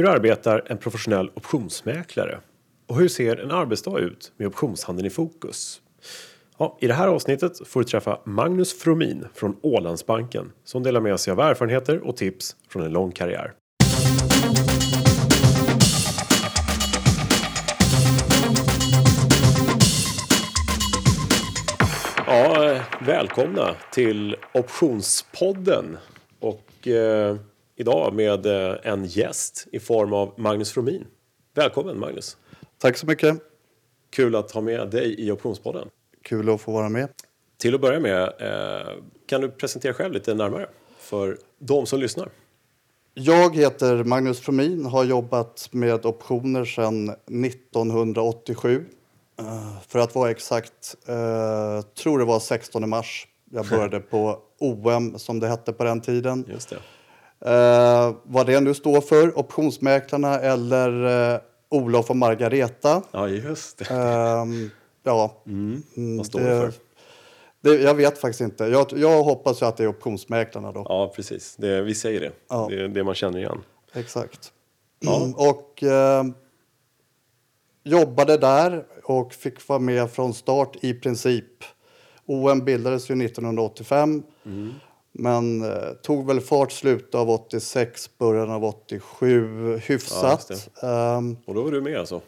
Hur 0.00 0.08
arbetar 0.08 0.62
en 0.66 0.78
professionell 0.78 1.30
optionsmäklare? 1.34 2.40
Och 2.88 2.96
hur 2.96 3.08
ser 3.08 3.36
en 3.36 3.50
arbetsdag 3.50 3.98
ut 3.98 4.32
med 4.36 4.48
optionshandeln 4.48 5.06
i 5.06 5.10
fokus? 5.10 5.80
Ja, 6.58 6.78
I 6.80 6.86
det 6.86 6.94
här 6.94 7.08
avsnittet 7.08 7.68
får 7.68 7.80
du 7.80 7.84
träffa 7.84 8.20
Magnus 8.24 8.78
Fromin 8.78 9.26
från 9.34 9.56
Ålandsbanken 9.62 10.52
som 10.64 10.82
delar 10.82 11.00
med 11.00 11.20
sig 11.20 11.30
av 11.32 11.40
erfarenheter 11.40 12.06
och 12.06 12.16
tips 12.16 12.56
från 12.68 12.82
en 12.82 12.92
lång 12.92 13.12
karriär. 13.12 13.52
Ja, 22.26 22.72
eh, 22.72 22.82
välkomna 23.06 23.74
till 23.92 24.36
Optionspodden. 24.54 25.98
Och 26.38 26.88
eh, 26.88 27.36
idag 27.80 28.14
med 28.14 28.46
eh, 28.46 28.76
en 28.82 29.04
gäst 29.04 29.66
i 29.72 29.80
form 29.80 30.12
av 30.12 30.34
Magnus 30.36 30.72
Fromin. 30.72 31.06
Välkommen 31.54 31.98
Magnus! 31.98 32.36
Tack 32.78 32.96
så 32.96 33.06
mycket. 33.06 33.36
Kul 34.10 34.36
att 34.36 34.50
ha 34.50 34.60
med 34.60 34.90
dig 34.90 35.20
i 35.20 35.30
Optionspodden. 35.30 35.88
Kul 36.22 36.50
att 36.50 36.60
få 36.60 36.72
vara 36.72 36.88
med. 36.88 37.08
Till 37.58 37.74
att 37.74 37.80
börja 37.80 38.00
med, 38.00 38.22
eh, 38.22 38.88
kan 39.26 39.40
du 39.40 39.50
presentera 39.50 39.94
själv 39.94 40.12
lite 40.12 40.34
närmare 40.34 40.66
för 40.98 41.38
de 41.58 41.86
som 41.86 42.00
lyssnar? 42.00 42.28
Jag 43.14 43.56
heter 43.56 44.04
Magnus 44.04 44.40
Fromin, 44.40 44.86
har 44.86 45.04
jobbat 45.04 45.68
med 45.72 46.06
optioner 46.06 46.64
sedan 46.64 47.08
1987. 47.26 48.84
Eh, 49.38 49.80
För 49.88 49.98
att 49.98 50.14
vara 50.14 50.30
exakt, 50.30 50.96
tror 52.02 52.18
det 52.18 52.24
var 52.24 52.40
16 52.40 52.88
mars. 52.88 53.26
Jag 53.50 53.66
började 53.66 54.00
på 54.00 54.38
OM 54.58 55.18
som 55.18 55.40
det 55.40 55.48
hette 55.48 55.72
på 55.72 55.84
den 55.84 56.00
tiden. 56.00 56.44
Just 56.48 56.70
det. 56.70 56.78
Eh, 57.46 58.14
vad 58.22 58.46
det 58.46 58.60
nu 58.60 58.74
står 58.74 59.00
för, 59.00 59.38
optionsmäklarna 59.38 60.38
eller 60.38 61.04
eh, 61.34 61.40
Olof 61.68 62.10
och 62.10 62.16
Margareta. 62.16 63.02
Ja, 63.10 63.28
just 63.28 63.78
det. 63.78 63.84
Ehm, 63.90 64.70
ja, 65.02 65.42
mm, 65.46 65.82
Vad 66.16 66.26
står 66.26 66.40
det 66.40 66.46
för? 66.46 66.72
det, 67.60 67.82
jag 67.82 67.94
vet 67.94 68.18
faktiskt 68.18 68.40
inte. 68.40 68.64
Jag, 68.64 68.86
jag 68.96 69.22
hoppas 69.22 69.62
ju 69.62 69.66
att 69.66 69.76
det 69.76 69.84
är 69.84 69.88
optionsmäklarna 69.88 70.72
då. 70.72 70.86
Ja, 70.88 71.12
precis. 71.16 71.56
Det, 71.56 71.82
vi 71.82 71.94
säger 71.94 72.20
det. 72.20 72.32
Ja. 72.48 72.66
Det 72.70 72.82
är 72.84 72.88
det 72.88 73.04
man 73.04 73.14
känner 73.14 73.38
igen. 73.38 73.62
Exakt. 73.92 74.52
Ja. 74.98 75.16
Mm, 75.16 75.34
och 75.34 75.82
eh, 75.82 76.24
jobbade 77.84 78.36
där 78.36 78.84
och 79.04 79.34
fick 79.34 79.68
vara 79.68 79.78
med 79.78 80.10
från 80.10 80.34
start 80.34 80.76
i 80.80 80.94
princip. 80.94 81.64
OM 82.26 82.64
bildades 82.64 83.10
ju 83.10 83.24
1985. 83.24 84.22
Mm. 84.44 84.74
Men 85.12 85.62
eh, 85.62 85.92
tog 86.02 86.26
väl 86.26 86.40
fart 86.40 86.72
slutet 86.72 87.14
av 87.14 87.30
86, 87.30 88.18
början 88.18 88.50
av 88.50 88.64
87 88.64 89.76
hyfsat. 89.76 90.70
Ja, 90.82 91.16
Ehm, 91.16 91.36
Och 91.46 91.54
då 91.54 91.62
var 91.62 91.70
du 91.70 91.80
med 91.80 91.98
alltså? 91.98 92.20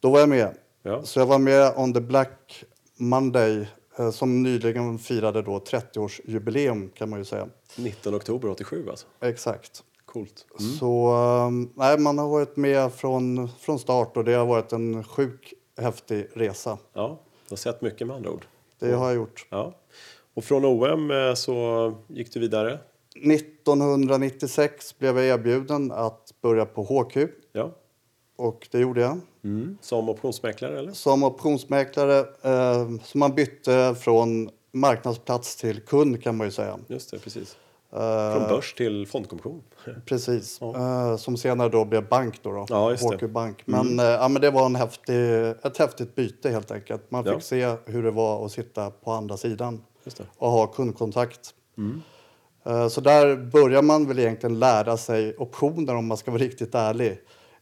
då 0.00 0.10
var 0.10 0.20
jag 0.20 0.28
med. 0.28 0.54
Ja. 0.82 1.02
Så 1.02 1.18
jag 1.18 1.26
var 1.26 1.38
med 1.38 1.72
on 1.76 1.94
the 1.94 2.00
Black 2.00 2.64
Monday 2.96 3.68
eh, 3.98 4.10
som 4.10 4.42
nyligen 4.42 4.98
firade 4.98 5.42
då 5.42 5.58
30-årsjubileum 5.58 6.90
kan 6.94 7.10
man 7.10 7.18
ju 7.18 7.24
säga. 7.24 7.48
19 7.76 8.14
oktober 8.14 8.48
87 8.50 8.86
alltså? 8.90 9.06
Exakt. 9.20 9.82
Coolt. 10.06 10.46
Så 10.80 11.14
um, 11.46 11.72
nej, 11.74 11.98
man 11.98 12.18
har 12.18 12.28
varit 12.28 12.56
med 12.56 12.92
från, 12.92 13.48
från 13.60 13.78
start 13.78 14.16
och 14.16 14.24
det 14.24 14.32
har 14.34 14.46
varit 14.46 14.72
en 14.72 15.04
sjuk 15.04 15.54
häftig 15.80 16.28
resa. 16.34 16.78
Ja, 16.92 17.20
du 17.48 17.52
har 17.52 17.56
sett 17.56 17.82
mycket 17.82 18.06
med 18.06 18.16
andra 18.16 18.30
ord. 18.30 18.46
Det 18.78 18.92
har 18.92 19.06
jag 19.06 19.14
gjort. 19.16 19.46
Ja. 19.50 19.74
Och 20.34 20.44
från 20.44 20.64
OM 20.64 21.10
eh, 21.10 21.34
så 21.34 21.94
gick 22.08 22.32
du 22.32 22.40
vidare? 22.40 22.78
1996 23.14 24.98
blev 24.98 25.18
jag 25.18 25.26
erbjuden 25.26 25.92
att 25.92 26.34
börja 26.42 26.66
på 26.66 26.82
HQ 26.82 27.16
Ja. 27.52 27.70
och 28.36 28.68
det 28.70 28.78
gjorde 28.78 29.00
jag. 29.00 29.18
Mm. 29.44 29.78
Som 29.80 30.08
optionsmäklare 30.08 30.78
eller? 30.78 30.92
Som 30.92 31.22
optionsmäklare, 31.22 32.18
eh, 32.42 32.88
så 33.04 33.18
man 33.18 33.34
bytte 33.34 33.94
från 34.00 34.50
marknadsplats 34.72 35.56
till 35.56 35.80
kund 35.80 36.22
kan 36.22 36.36
man 36.36 36.46
ju 36.46 36.50
säga. 36.50 36.78
Just 36.88 37.10
det, 37.10 37.18
precis. 37.18 37.56
Eh, 37.92 38.32
Från 38.36 38.48
börs 38.48 38.74
till 38.74 39.06
fondkommission. 39.06 39.62
Precis, 40.06 40.62
eh, 40.62 41.16
som 41.16 41.36
senare 41.36 41.68
då 41.68 41.84
blev 41.84 42.08
bank 42.08 42.42
då, 42.42 42.52
då 42.52 42.66
Ja. 42.68 42.94
Mm. 42.94 43.18
HQ 43.18 43.22
Bank. 43.30 43.62
Men, 43.64 43.98
eh, 43.98 44.04
ja, 44.04 44.28
men 44.28 44.42
det 44.42 44.50
var 44.50 44.66
en 44.66 44.74
häftig, 44.74 45.14
ett 45.64 45.76
häftigt 45.78 46.14
byte 46.14 46.50
helt 46.50 46.70
enkelt. 46.70 47.10
Man 47.10 47.24
fick 47.24 47.32
Ja. 47.32 47.40
se 47.40 47.76
hur 47.84 48.02
det 48.02 48.10
var 48.10 48.44
att 48.44 48.52
sitta 48.52 48.90
på 48.90 49.10
andra 49.12 49.36
sidan. 49.36 49.82
Och 50.36 50.50
ha 50.50 50.66
kundkontakt. 50.66 51.54
Mm. 51.78 52.02
Eh, 52.64 52.88
Så 52.88 53.00
där 53.00 53.36
börjar 53.36 53.82
man 53.82 54.06
väl 54.08 54.18
egentligen 54.18 54.58
lära 54.58 54.96
sig 54.96 55.36
optioner 55.36 55.94
om 55.94 56.06
man 56.06 56.16
ska 56.16 56.30
vara 56.30 56.42
riktigt 56.42 56.74
ärlig. 56.74 57.10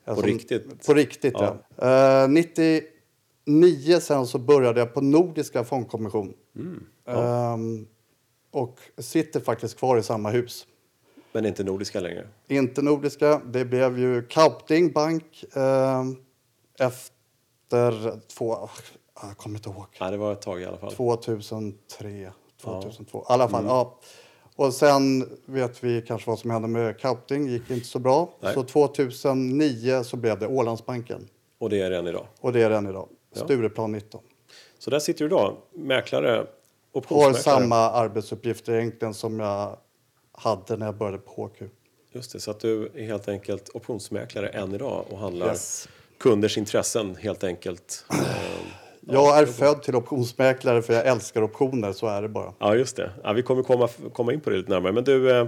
Eh, 0.05 0.15
På 0.15 0.21
som- 0.21 0.23
riktigt? 0.31 0.87
På 0.87 0.95
riktigt, 0.95 1.35
ja. 1.77 2.23
Eh, 2.23 2.29
99 2.29 4.01
sen 4.01 4.27
så 4.27 4.39
började 4.39 4.81
jag 4.81 4.95
på 4.95 5.01
Nordiska 5.01 5.65
fondkommission. 5.65 6.35
Mm. 6.57 6.85
Ehm, 7.07 7.87
och 8.51 8.79
sitter 8.99 9.41
faktiskt 9.41 9.79
kvar 9.79 9.97
i 9.99 10.03
samma 10.03 10.31
hus. 10.31 10.67
Men 11.33 11.47
inte 11.47 11.65
nordiska 11.65 12.01
längre? 12.01 12.29
Inte 12.49 12.83
Nordiska. 12.83 13.41
Det 13.47 13.65
blev 13.65 13.99
ju 13.99 14.23
Kaupting 14.27 14.93
Bank 14.93 15.45
eh, 15.57 16.05
efter 16.79 18.21
två... 18.27 18.69
Jag 19.23 19.37
kommer 19.37 19.57
inte 19.59 19.69
ihåg. 19.71 19.87
Nej, 20.01 20.11
det 20.11 20.17
var 20.17 20.33
ett 20.33 20.43
tag 20.43 20.61
i 20.63 20.65
alla 20.65 20.79
fall. 20.79 20.93
2003, 20.93 22.33
2002. 22.63 23.19
I 23.19 23.23
alla 23.29 23.49
fall, 23.49 23.65
ja. 23.67 23.99
Och 24.57 24.75
sen 24.75 25.29
vet 25.47 25.85
vi 25.85 26.03
kanske 26.03 26.31
vad 26.31 26.39
som 26.39 26.51
hände 26.51 26.69
med 26.69 26.99
Kaupting. 27.01 27.49
gick 27.49 27.71
inte 27.71 27.87
så 27.87 27.99
bra. 27.99 28.31
Nej. 28.41 28.55
Så 28.55 28.63
2009 28.63 30.03
så 30.05 30.17
blev 30.17 30.39
det 30.39 30.47
Ålandsbanken. 30.47 31.29
Och 31.59 31.71
det 31.71 31.83
är 31.83 31.91
det 31.91 31.97
än 31.99 32.07
idag. 32.07 32.27
Och 32.41 32.53
det 32.53 32.63
är 32.63 32.71
den 32.71 32.87
idag. 32.87 33.09
Ja. 33.35 33.45
Stureplan 33.45 33.93
19. 33.93 34.21
Så 34.79 34.91
där 34.91 34.99
sitter 34.99 35.19
du 35.19 35.27
idag, 35.27 35.57
mäklare, 35.75 36.31
Har 36.37 36.47
optionsmäklare. 36.93 37.43
samma 37.61 37.77
arbetsuppgifter 37.91 38.73
egentligen 38.75 39.15
som 39.15 39.41
jag 39.41 39.77
hade 40.33 40.77
när 40.77 40.87
jag 40.87 40.97
började 40.97 41.19
på 41.19 41.47
HQ. 41.47 41.63
Just 42.13 42.33
det, 42.33 42.41
så 42.41 42.51
att 42.51 42.61
du 42.61 42.87
är 42.95 43.03
helt 43.07 43.29
enkelt 43.29 43.69
optionsmäklare 43.75 44.49
än 44.49 44.75
idag 44.75 45.05
och 45.11 45.19
handlar 45.19 45.47
Yes. 45.47 45.89
kunders 46.19 46.59
intressen 46.59 47.17
helt 47.17 47.45
enkelt. 47.45 48.05
Jag 49.11 49.39
är 49.39 49.47
född 49.47 49.83
till 49.83 49.97
optionsmäklare 49.97 50.83
för 50.83 50.95
jag 50.95 51.07
älskar 51.07 51.43
optioner, 51.43 51.93
så 51.93 52.07
är 52.07 52.23
det 52.23 52.29
bara. 52.29 52.55
Ja, 52.59 52.75
just 52.75 52.97
det. 52.97 53.11
Ja, 53.25 53.33
vi 53.33 53.43
kommer 53.43 53.63
komma, 53.63 53.89
komma 54.13 54.33
in 54.33 54.41
på 54.41 54.51
det 54.51 54.57
lite 54.57 54.71
närmare. 54.71 54.93
Men 54.93 55.05
du, 55.05 55.31
eh, 55.31 55.41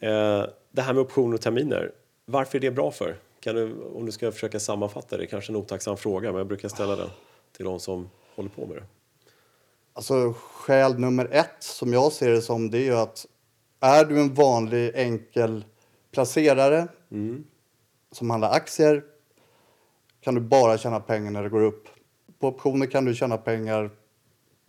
eh, 0.00 0.44
det 0.70 0.82
här 0.82 0.92
med 0.92 0.98
optioner 1.00 1.34
och 1.34 1.40
terminer. 1.40 1.92
Varför 2.24 2.58
är 2.58 2.60
det 2.60 2.70
bra 2.70 2.90
för? 2.90 3.16
Kan 3.40 3.54
du, 3.54 3.74
om 3.94 4.06
du 4.06 4.12
ska 4.12 4.32
försöka 4.32 4.60
sammanfatta 4.60 5.16
det, 5.16 5.26
kanske 5.26 5.52
en 5.52 5.56
otacksam 5.56 5.96
fråga, 5.96 6.28
men 6.28 6.38
jag 6.38 6.46
brukar 6.46 6.68
ställa 6.68 6.96
den 6.96 7.08
till 7.56 7.64
de 7.64 7.80
som 7.80 8.10
håller 8.36 8.50
på 8.50 8.66
med 8.66 8.76
det. 8.76 8.84
Alltså 9.92 10.34
skäl 10.42 10.98
nummer 10.98 11.28
ett 11.30 11.56
som 11.60 11.92
jag 11.92 12.12
ser 12.12 12.30
det 12.30 12.42
som 12.42 12.70
det 12.70 12.78
är 12.78 12.84
ju 12.84 12.96
att 12.96 13.26
är 13.80 14.04
du 14.04 14.20
en 14.20 14.34
vanlig 14.34 14.92
enkel 14.94 15.64
placerare 16.12 16.88
som 18.12 18.30
handlar 18.30 18.50
aktier 18.50 19.02
kan 20.20 20.34
du 20.34 20.40
bara 20.40 20.78
tjäna 20.78 21.00
pengar 21.00 21.30
när 21.30 21.42
det 21.42 21.48
går 21.48 21.62
upp. 21.62 21.88
På 22.40 22.48
optioner 22.48 22.86
kan 22.86 23.04
du 23.04 23.14
tjäna 23.14 23.36
pengar 23.36 23.90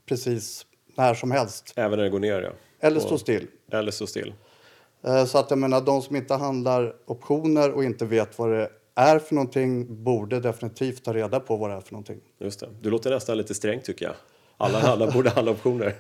precis 0.06 0.66
när 0.98 1.14
som 1.14 1.32
helst. 1.32 1.74
Även 1.76 1.98
när 1.98 2.04
det 2.04 2.10
går 2.10 2.20
ner, 2.20 2.42
ja. 2.42 2.52
Eller 2.88 3.00
stå 3.00 3.18
still. 3.18 3.48
Eller 3.72 3.92
så 3.92 4.08
still. 4.08 4.34
Eh, 5.04 5.26
Så 5.26 5.38
att 5.38 5.50
jag 5.50 5.60
menar, 5.60 5.82
de 5.82 6.02
som 6.02 6.16
inte 6.16 6.34
handlar 6.34 6.96
optioner 7.06 7.72
och 7.72 7.84
inte 7.84 8.06
vet 8.06 8.40
vad 8.40 8.50
det 8.52 8.70
är 8.96 9.20
för 9.20 9.36
någonting 9.36 10.04
borde 10.04 10.40
definitivt 10.40 11.04
ta 11.06 11.14
reda 11.14 11.40
på 11.40 11.56
vad 11.58 11.70
det 11.70 11.76
är 11.76 11.82
för 11.82 11.92
någonting. 11.94 12.20
Just 12.40 12.60
det. 12.60 12.70
Du 12.82 12.90
låter 12.90 13.10
nästan 13.10 13.38
lite 13.38 13.54
sträng 13.56 13.82
tycker 13.82 14.06
jag. 14.06 14.16
Alla, 14.58 14.82
alla 14.82 15.12
borde 15.12 15.30
handla 15.30 15.52
optioner. 15.52 15.96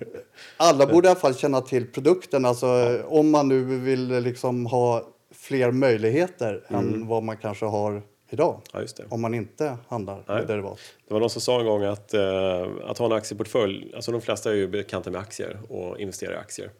Alla 0.58 0.85
borde 0.88 1.08
i 1.08 1.12
alla 1.12 1.19
fall 1.19 1.35
känna 1.35 1.62
till 1.62 1.91
produkten. 1.91 2.46
Alltså, 2.46 3.00
Om 3.08 3.31
man 3.31 3.47
nu 3.47 3.63
vill 3.63 4.08
liksom 4.08 4.66
ha 4.66 5.08
fler 5.31 5.72
möjligheter 5.72 6.63
än 6.68 7.08
vad 7.08 7.24
man 7.24 7.38
kanske 7.38 7.66
har 7.66 8.02
idag. 8.29 8.61
Ja. 8.73 8.84
Om 9.09 9.22
man 9.22 9.34
inte 9.34 9.78
handlar 9.87 10.16
Nej. 10.16 10.37
med 10.37 10.47
derivat. 10.47 10.79
Det 11.08 11.14
var 11.14 11.20
någon 11.20 11.29
som 11.29 11.41
sa 11.41 11.59
en 11.59 11.66
gång 11.66 11.84
att, 11.84 12.14
eh, 12.14 12.67
att 12.85 12.97
ha 12.97 13.05
en 13.05 13.11
aktieportfölj, 13.11 13.91
alltså 13.96 14.11
de 14.11 14.22
flesta 14.22 14.52
är 14.52 14.55
ju 14.55 14.67
bekanta 14.67 15.11
med 15.11 15.22
aktier 15.22 15.59
och 15.70 15.99
investerar 15.99 16.34
i 16.34 16.37
aktier. 16.37 16.72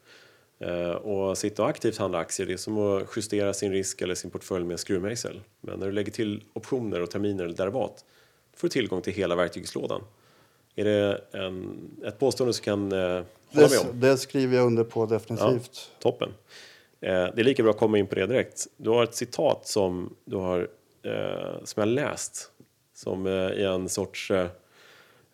Eh, 0.60 0.92
och 0.92 1.38
sitta 1.38 1.64
och 1.64 1.70
aktivt 1.70 1.98
handla 1.98 2.18
aktier, 2.18 2.48
det 2.48 2.54
är 2.54 2.58
som 2.58 2.78
att 2.78 3.04
justera 3.16 3.54
sin 3.54 3.72
risk 3.72 4.02
eller 4.02 4.16
sin 4.16 4.32
portfölj 4.32 4.66
med 4.66 4.72
en 4.72 4.78
skruvmejsel. 4.78 5.42
Men 5.62 5.80
när 5.80 5.86
du 5.86 5.92
lägger 5.92 6.12
till 6.12 6.44
optioner 6.54 7.02
och 7.02 7.12
terminer 7.12 7.44
eller 7.44 7.56
derivat 7.56 8.06
får 8.56 8.68
du 8.68 8.72
tillgång 8.72 9.02
till 9.02 9.14
hela 9.14 9.36
verktygslådan. 9.36 10.02
Är 10.76 10.86
det 10.86 11.22
en, 11.32 11.80
ett 12.06 12.20
påstående 12.20 12.54
som 12.54 12.64
kan 12.64 12.92
eh, 12.92 13.00
hålla 13.00 13.24
med 13.54 13.70
Det, 13.70 13.80
om? 13.80 14.00
det 14.00 14.18
skriver 14.18 14.58
jag 14.58 14.66
under 14.66 14.84
på 14.84 15.06
definitivt. 15.06 15.92
Toppen. 16.00 16.30
Eh, 17.02 17.10
det 17.12 17.40
är 17.40 17.44
lika 17.44 17.64
bra 17.64 17.72
att 17.72 17.78
komma 17.78 17.98
in 17.98 18.08
på 18.08 18.16
det 18.16 18.28
direkt. 18.28 18.68
Du 18.78 18.90
har 18.90 19.04
ett 19.04 19.16
citat 19.16 19.68
som 19.68 20.16
du 20.26 20.36
har 20.36 20.68
eh, 21.04 21.64
som 21.64 21.82
jag 21.82 21.88
läst 21.88 22.52
som 22.96 23.28
eh, 23.28 23.32
i 23.34 23.64
en 23.64 23.90
sorts, 23.90 24.32
eh, 24.32 24.48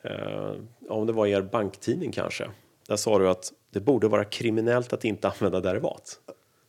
eh, 0.04 0.52
om 0.90 1.08
det 1.08 1.14
var 1.14 1.28
er 1.28 1.42
banktidning 1.42 2.12
kanske. 2.12 2.50
Där 2.88 2.96
sa 2.96 3.20
du 3.20 3.30
att 3.30 3.54
det 3.74 3.80
borde 3.80 4.08
vara 4.08 4.26
kriminellt 4.26 4.94
att 4.94 5.06
inte 5.06 5.28
använda 5.30 5.60
derivat. 5.60 6.20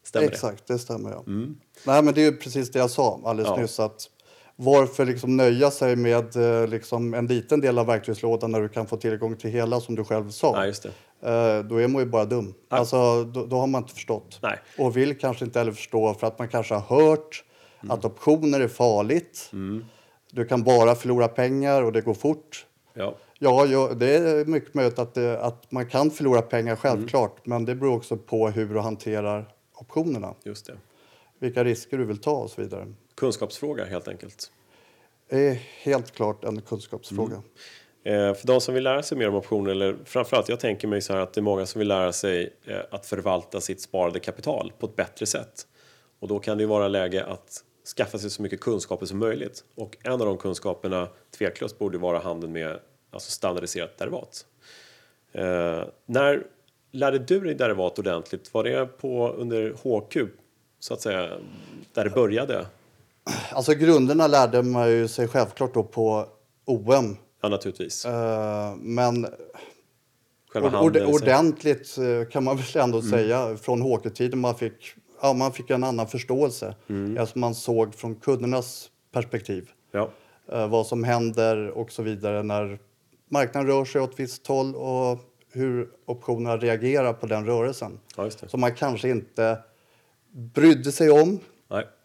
Stämmer 0.03 0.27
Exakt, 0.27 0.67
det 0.67 0.79
stämmer. 0.79 1.11
Ja. 1.11 1.25
Nej, 1.87 2.03
men 2.03 2.15
det 2.15 2.21
är 2.21 2.31
ju 2.31 2.37
precis 2.37 2.71
det 2.71 2.79
jag 2.79 2.91
sa 2.91 3.21
alldeles 3.25 3.53
Ja. 3.57 3.63
nyss. 3.63 3.81
Att 3.81 4.11
varför 4.57 5.05
liksom 5.05 5.37
nöja 5.37 5.71
sig 5.71 5.97
med 5.97 6.37
eh, 6.37 6.69
liksom 6.69 7.15
en 7.15 7.27
liten 7.27 7.61
del 7.61 7.79
av 7.79 7.87
verktygslådan 7.87 8.53
när 8.53 8.61
du 8.61 8.69
kan 8.69 8.87
få 8.87 8.97
tillgång 8.97 9.37
till 9.37 9.51
hela 9.51 9.81
som 9.81 9.95
du 9.95 10.05
själv 10.05 10.31
sa? 10.31 10.53
det? 10.53 10.59
Nej, 10.61 10.73
det. 10.83 11.59
Eh, 11.59 11.65
då 11.65 11.77
är 11.77 11.89
man 11.89 12.03
ju 12.03 12.09
bara 12.09 12.25
dum. 12.25 12.55
Alltså, 12.69 13.25
då, 13.25 13.47
då 13.47 13.57
har 13.57 13.67
man 13.67 13.83
inte 13.83 13.95
förstått. 13.95 14.39
Nej. 14.43 14.59
Och 14.79 14.97
vill 14.97 15.19
kanske 15.19 15.45
inte 15.45 15.59
heller 15.59 15.73
förstå 15.73 16.15
för 16.15 16.27
att 16.27 16.39
man 16.39 16.49
kanske 16.49 16.75
har 16.75 17.01
hört 17.01 17.45
att 17.89 18.05
optioner 18.05 18.61
är 18.61 18.69
farligt. 18.69 19.51
Du 20.31 20.45
kan 20.45 20.63
bara 20.63 20.95
förlora 20.95 21.29
pengar 21.29 21.83
och 21.83 21.93
det 21.93 22.01
går 22.01 22.15
fort. 22.15 22.67
Ja, 22.95 23.15
Ja, 23.39 23.67
ja 23.67 23.95
det 23.95 24.17
är 24.17 24.45
mycket 24.45 24.75
möjligt 24.75 24.99
att, 24.99 25.15
det, 25.15 25.41
att 25.41 25.73
man 25.73 25.87
kan 25.87 26.11
förlora 26.11 26.43
pengar 26.43 26.77
självklart. 26.77 27.47
Men 27.47 27.65
det 27.65 27.75
beror 27.75 27.97
också 27.97 28.17
på 28.17 28.49
hur 28.49 28.75
du 28.75 28.81
hanterar 28.81 29.49
optionerna. 29.75 30.35
just 30.45 30.67
det. 30.67 30.77
Vilka 31.39 31.65
risker 31.65 31.99
du 31.99 32.05
vill 32.05 32.19
ta 32.19 32.37
och 32.37 32.51
så 32.51 32.63
vidare. 32.63 32.93
Kunskapsfråga 33.15 33.85
helt 33.85 34.09
enkelt. 34.09 34.53
Det 35.31 35.49
är 35.49 35.55
helt 35.83 36.15
klart 36.15 36.45
en 36.45 36.63
kunskapsfråga. 36.63 37.43
Eh, 38.05 38.35
för 38.35 38.47
de 38.47 38.61
som 38.61 38.75
vill 38.75 38.85
lära 38.85 39.03
sig 39.03 39.19
mer 39.19 39.29
om 39.29 39.35
optioner, 39.35 39.71
eller 39.71 39.97
framförallt 40.05 40.49
jag 40.49 40.61
tänker 40.61 40.89
mig 40.89 41.03
så 41.03 41.13
här 41.13 41.21
att 41.21 41.35
det 41.35 41.41
är 41.41 41.43
många 41.43 41.67
som 41.67 41.79
vill 41.79 41.89
lära 41.89 42.13
sig 42.13 42.55
eh, 42.65 42.81
att 42.91 43.07
förvalta 43.07 43.61
sitt 43.61 43.81
sparade 43.81 44.21
kapital 44.21 44.73
på 44.79 44.87
ett 44.87 44.97
bättre 44.97 45.27
sätt. 45.27 45.67
Och 46.27 46.31
då 46.31 46.39
kan 46.39 46.57
det 46.57 46.63
ju 46.63 46.69
vara 46.69 46.89
läge 46.89 47.25
att 47.25 47.65
skaffa 47.97 48.19
sig 48.19 48.31
så 48.31 48.43
mycket 48.43 48.61
kunskaper 48.61 49.07
som 49.07 49.19
möjligt. 49.19 49.65
Och 49.75 49.97
en 50.03 50.13
av 50.13 50.19
de 50.19 50.39
kunskaperna 50.39 51.09
tveklöst 51.39 51.79
borde 51.79 51.99
vara 51.99 52.19
handeln 52.19 52.53
med 52.53 52.79
alltså 53.11 53.31
standardiserat 53.31 53.99
derivat. 53.99 54.47
Eh, 55.33 55.85
när 56.07 56.47
lärde 56.93 57.19
du 57.19 57.41
dig 57.41 57.55
derivat 57.55 57.99
ordentligt? 57.99 58.55
Var 58.55 58.65
det 58.65 58.87
på 58.87 59.29
under 59.29 59.71
HQ 59.71 60.31
så 60.79 60.95
att 60.95 61.01
säga, 61.01 61.39
där 61.93 62.05
det 62.05 62.11
började? 62.11 62.67
Alltså 63.51 63.75
grunderna 63.75 64.27
lärde 64.27 64.63
man 64.63 64.91
ju 64.91 65.09
sig 65.09 65.29
självklart 65.29 65.75
då 65.75 65.83
på 65.83 66.27
OM. 66.65 67.17
Ja, 67.43 67.49
naturligtvis. 67.49 68.05
Eh, 68.07 68.77
men 68.77 69.27
Själva 70.49 70.69
handeln. 70.69 71.07
ordentligt 71.07 71.99
eh, 71.99 72.29
kan 72.29 72.45
man 72.45 72.57
väl 72.57 72.83
ändå 72.83 73.03
säga 73.03 73.57
från 73.57 73.83
HQ-tiden 73.83 74.39
man 74.39 74.55
fick, 74.55 74.95
ja, 75.23 75.33
man 75.33 75.53
fick 75.53 75.71
en 75.71 75.85
annan 75.85 76.07
förståelse. 76.07 76.75
Eftersom 77.19 77.41
man 77.41 77.55
såg 77.55 77.95
från 77.95 78.15
kundernas 78.15 78.91
perspektiv 79.13 79.71
Ja, 79.93 80.11
eh, 80.53 80.69
vad 80.69 80.87
som 80.87 81.05
händer 81.05 81.71
och 81.71 81.93
så 81.93 82.03
vidare 82.03 82.43
när 82.43 82.79
marknaden 83.31 83.69
rör 83.69 83.85
sig 83.85 84.01
åt 84.01 84.13
ett 84.13 84.21
visst 84.21 84.47
håll 84.47 84.75
och 84.75 85.19
hur 85.53 85.89
optionerna 86.07 86.57
reagerar 86.57 87.13
på 87.13 87.27
den 87.27 87.47
rörelsen. 87.47 87.99
ja. 88.17 88.31
Som 88.31 88.61
man 88.61 88.75
kanske 88.75 89.09
inte 89.09 89.59
brydde 90.33 90.93
sig 90.93 91.11
om 91.11 91.41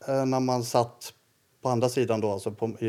eh, 0.07 0.25
när 0.25 0.39
man 0.39 0.63
satt 0.63 1.13
på 1.61 1.69
andra 1.69 1.89
sidan 1.89 2.21
då, 2.21 2.31
alltså 2.31 2.51
på, 2.51 2.69
i, 2.79 2.87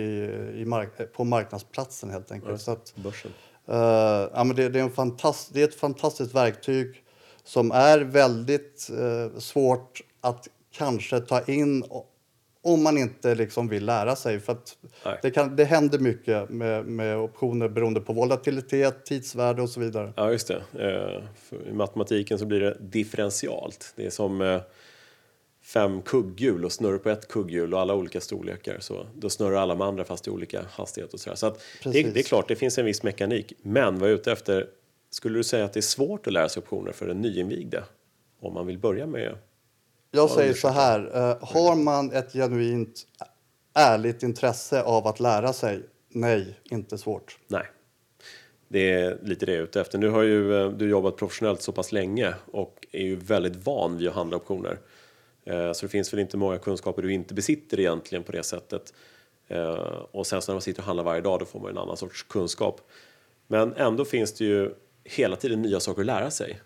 i 0.54 0.64
mark, 0.64 1.12
på 1.12 1.24
marknadsplatsen 1.24 2.10
helt 2.10 2.32
enkelt. 2.32 2.60
Så 2.60 2.70
att, 2.70 2.94
börsen. 2.96 3.30
eh, 3.66 3.76
ja, 4.34 4.44
men 4.44 4.56
det, 4.56 4.68
det, 4.68 4.78
är 4.78 4.82
en 4.84 4.90
fantast, 4.90 5.54
det 5.54 5.62
är 5.62 5.68
ett 5.68 5.74
fantastiskt 5.74 6.34
verktyg 6.34 7.04
som 7.44 7.72
är 7.72 7.98
väldigt 7.98 8.90
eh, 8.98 9.38
svårt 9.38 10.00
att 10.22 10.48
kanske 10.70 11.20
ta 11.20 11.44
in 11.44 11.84
om 12.64 12.82
man 12.82 12.98
inte 12.98 13.34
liksom 13.34 13.68
vill 13.68 13.84
lära 13.84 14.16
sig. 14.16 14.40
För 14.40 14.56
det, 15.22 15.30
kan, 15.30 15.56
det 15.56 15.64
händer 15.64 15.98
mycket 15.98 16.50
med, 16.50 16.86
med 16.86 17.18
optioner 17.18 17.68
beroende 17.68 18.00
på 18.00 18.12
volatilitet, 18.12 19.06
tidsvärde 19.06 19.62
och 19.62 19.68
så 19.68 19.80
vidare. 19.80 20.12
Ja, 20.16 20.32
just 20.32 20.48
det. 20.48 20.62
Eh, 20.78 21.68
I 21.68 21.72
matematiken 21.72 22.38
så 22.38 22.46
blir 22.46 22.60
det 22.60 22.76
differentialt. 22.80 23.92
Det 23.96 24.06
är 24.06 24.10
som 24.10 24.40
eh, 24.40 24.60
fem 25.62 26.02
kugghjul 26.02 26.64
och 26.64 26.72
snurrar 26.72 26.98
på 26.98 27.10
ett 27.10 27.28
kugghjul 27.28 27.74
och 27.74 27.80
alla 27.80 27.94
olika 27.94 28.20
storlekar. 28.20 28.76
Så 28.80 29.06
då 29.14 29.30
snurrar 29.30 29.56
alla 29.56 29.74
de 29.74 29.80
andra 29.80 30.04
fast 30.04 30.26
i 30.26 30.30
olika 30.30 30.62
hastighet 30.70 31.14
och 31.14 31.20
sådär. 31.20 31.36
Så 31.36 31.50
det, 31.82 32.02
det 32.14 32.20
är 32.20 32.22
klart, 32.22 32.48
det 32.48 32.56
finns 32.56 32.78
en 32.78 32.84
viss 32.84 33.02
mekanik. 33.02 33.52
Men 33.62 33.98
vad 33.98 34.08
jag 34.08 34.14
är 34.14 34.20
ute 34.20 34.32
efter, 34.32 34.66
skulle 35.10 35.38
du 35.38 35.44
säga 35.44 35.64
att 35.64 35.72
det 35.72 35.80
är 35.80 35.82
svårt 35.82 36.26
att 36.26 36.32
lära 36.32 36.48
sig 36.48 36.60
optioner 36.60 36.92
för 36.92 37.08
en 37.08 37.20
nyinvigde? 37.20 37.84
Om 38.40 38.54
man 38.54 38.66
vill 38.66 38.78
börja 38.78 39.06
med... 39.06 39.36
Jag 40.14 40.30
säger 40.30 40.54
så 40.54 40.68
här, 40.68 41.10
eh, 41.14 41.36
har 41.48 41.76
man 41.76 42.12
ett 42.12 42.32
genuint 42.32 43.06
ärligt 43.74 44.22
intresse 44.22 44.82
av 44.82 45.06
att 45.06 45.20
lära 45.20 45.52
sig? 45.52 45.82
Nej, 46.08 46.58
inte 46.70 46.98
svårt. 46.98 47.38
Nej. 47.48 47.66
Det 48.68 48.90
är 48.92 49.18
lite 49.22 49.46
det 49.46 49.52
jag 49.52 49.58
är 49.58 49.64
ute 49.64 49.80
efter. 49.80 49.98
Nu 49.98 50.08
har 50.08 50.22
ju 50.22 50.60
eh, 50.62 50.70
du 50.70 50.88
jobbat 50.88 51.16
professionellt 51.16 51.62
så 51.62 51.72
pass 51.72 51.92
länge 51.92 52.34
och 52.52 52.86
är 52.92 53.02
ju 53.02 53.16
väldigt 53.16 53.66
van 53.66 53.96
vid 53.96 54.08
att 54.08 54.14
handla 54.14 54.36
optioner. 54.36 54.78
Eh, 55.44 55.72
Så 55.72 55.86
det 55.86 55.90
finns 55.90 56.12
väl 56.12 56.20
inte 56.20 56.36
många 56.36 56.58
kunskaper 56.58 57.02
du 57.02 57.12
inte 57.12 57.34
besitter 57.34 57.80
egentligen 57.80 58.24
på 58.24 58.32
det 58.32 58.42
sättet. 58.42 58.94
Och 60.10 60.26
sen 60.26 60.42
så 60.42 60.52
när 60.52 60.54
man 60.54 60.62
sitter 60.62 60.80
och 60.80 60.86
handlar 60.86 61.04
varje 61.04 61.20
dag 61.20 61.38
då 61.38 61.44
får 61.44 61.60
man 61.60 61.70
en 61.70 61.78
annan 61.78 61.96
sorts 61.96 62.22
kunskap. 62.22 62.80
Men 63.46 63.74
ändå 63.74 64.04
finns 64.04 64.32
det 64.32 64.44
ju 64.44 64.74
hela 65.04 65.36
tiden 65.36 65.62
nya 65.62 65.80
saker 65.80 66.00
att 66.00 66.06
lära 66.06 66.30
sig. 66.30 66.60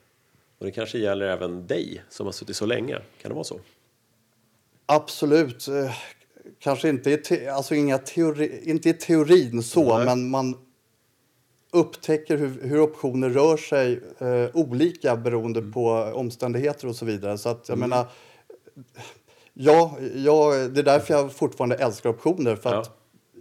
Och 0.58 0.64
det 0.66 0.70
kanske 0.72 0.98
gäller 0.98 1.26
även 1.26 1.66
dig 1.66 2.02
som 2.08 2.26
har 2.26 2.32
suttit 2.32 2.56
så 2.56 2.66
länge. 2.66 2.98
Kan 3.22 3.28
det 3.28 3.34
vara 3.34 3.44
så? 3.44 3.60
Absolut. 4.86 5.68
eh, 5.68 5.92
Kanske 6.58 6.88
inte 6.88 7.10
i, 7.10 7.16
te, 7.16 7.48
alltså 7.48 7.74
inga 7.74 7.98
teori, 7.98 8.60
inte 8.64 8.88
i 8.88 8.92
teorin 8.92 9.62
så, 9.62 9.96
Nej. 9.96 10.06
men 10.06 10.30
man 10.30 10.56
upptäcker 11.72 12.36
hur, 12.36 12.62
hur 12.62 12.80
optioner 12.80 13.30
rör 13.30 13.56
sig 13.56 14.00
eh, 14.18 14.56
olika 14.56 15.16
beroende 15.16 15.60
Mm. 15.60 15.72
på 15.72 15.90
omständigheter 16.14 16.88
och 16.88 16.96
så 16.96 17.04
vidare. 17.04 17.38
Så 17.38 17.48
att 17.48 17.68
jag 17.68 17.78
menar, 17.78 18.06
ja, 19.54 19.96
ja, 20.14 20.52
det 20.70 20.80
är 20.80 20.84
därför 20.84 21.14
jag 21.14 21.32
fortfarande 21.32 21.76
älskar 21.76 22.10
optioner. 22.10 22.56
För 22.56 22.70
Ja. 22.70 22.80
att 22.80 22.90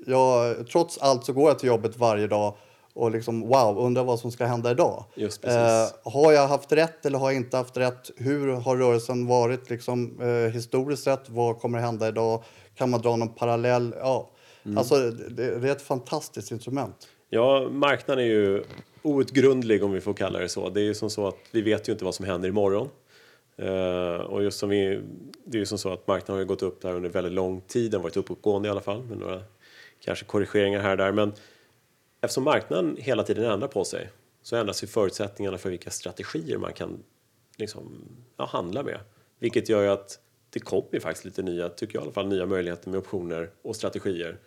jag, 0.06 0.68
trots 0.68 0.97
allt 0.97 1.25
så 1.25 1.33
går 1.33 1.50
jag 1.50 1.59
till 1.59 1.68
jobbet 1.68 1.97
varje 1.97 2.27
dag 2.27 2.56
och 2.95 3.12
liksom 3.12 3.42
wow, 3.42 3.77
undrar 3.80 4.03
vad 4.03 4.19
som 4.19 4.31
ska 4.31 4.45
hända 4.45 4.71
idag. 4.71 5.06
Just 5.15 5.42
precis. 5.42 5.57
Eh, 5.57 6.12
har 6.12 6.31
jag 6.31 6.47
haft 6.47 6.71
rätt 6.71 7.06
eller 7.06 7.19
har 7.19 7.31
jag 7.31 7.36
inte 7.36 7.57
haft 7.57 7.77
rätt? 7.77 8.12
Hur 8.18 8.53
har 8.53 8.77
rörelsen 8.77 9.27
varit 9.27 9.69
liksom, 9.69 10.21
eh, 10.21 10.53
historiskt 10.53 11.03
sett? 11.03 11.30
Vad 11.30 11.59
kommer 11.59 11.80
hända 11.80 12.07
idag? 12.07 12.44
Kan 12.75 12.89
man 12.89 13.01
dra 13.01 13.15
någon 13.15 13.33
parallell? 13.33 13.95
Ja. 14.00 14.30
Mm. 14.65 14.77
Alltså, 14.77 14.95
det, 15.12 15.59
det 15.59 15.69
är 15.69 15.71
ett 15.71 15.81
fantastiskt 15.81 16.51
instrument. 16.51 17.07
Ja, 17.30 17.68
marknaden 17.71 18.24
är 18.24 18.30
ju 18.30 18.63
outgrundlig 19.01 19.83
om 19.83 19.92
vi 19.92 20.01
får 20.01 20.13
kalla 20.13 20.39
det 20.39 20.50
så. 20.50 20.69
Det 20.69 20.81
är 20.81 20.86
ju 20.86 20.94
som 20.94 21.09
så 21.09 21.27
att 21.27 21.38
vi 21.51 21.62
vet 21.62 21.89
ju 21.89 21.92
inte 21.94 22.06
vad 22.06 22.15
som 22.15 22.25
händer 22.25 22.50
imorgon. 22.50 22.89
Uh, 23.62 24.21
och 24.21 24.44
just 24.44 24.59
som 24.59 24.69
vi, 24.69 25.01
det 25.45 25.57
är 25.57 25.59
ju 25.59 25.65
som 25.65 25.77
så 25.77 25.94
att 25.94 26.07
marknaden 26.07 26.42
har 26.42 26.45
gått 26.45 26.63
upp 26.63 26.81
där 26.81 26.94
under 26.94 27.09
väldigt 27.09 27.33
lång 27.33 27.62
tid. 27.62 27.92
Den 27.92 28.00
har 28.00 28.03
varit 28.03 28.18
uppåtgående 28.18 28.68
i 28.68 28.71
alla 28.71 28.81
fall 28.81 29.03
med 29.03 29.18
några 29.18 29.42
kanske 30.06 30.25
korrigeringar 30.25 30.80
här 30.80 30.92
och 30.92 30.97
där. 30.97 31.11
Men 31.11 31.33
eftersom 32.25 32.44
marknaden 32.44 32.97
hela 32.99 33.23
tiden 33.23 33.45
ändrar 33.51 33.67
på 33.67 33.83
sig 33.83 34.09
så 34.41 34.55
ändras 34.55 34.83
ju 34.83 34.87
förutsättningarna 34.87 35.57
för 35.57 35.69
vilka 35.69 35.89
strategier 35.89 36.57
man 36.57 36.73
kan 36.73 37.03
liksom, 37.57 38.07
ja, 38.37 38.45
handla 38.45 38.83
med. 38.83 38.99
Vilket 39.39 39.69
gör 39.69 39.81
ju 39.81 39.89
att 39.89 40.19
det 40.49 40.59
kommer 40.59 40.99
faktiskt 40.99 41.25
lite 41.25 41.41
nya, 41.41 41.69
tycker 41.69 41.95
jag 41.95 42.01
i 42.01 42.05
alla 42.05 42.13
fall, 42.13 42.27
nya 42.27 42.45
möjligheter 42.45 42.89
med 42.89 42.97
optioner 42.97 43.49
och 43.61 43.75
strategier 43.75 44.37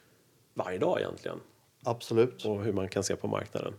varje 0.55 0.79
dag 0.79 1.01
egentligen 1.01 1.41
Absolut. 1.85 2.45
och 2.45 2.65
hur 2.65 2.73
man 2.73 2.89
kan 2.89 3.05
se 3.05 3.17
på 3.17 3.29
marknaden. 3.29 3.75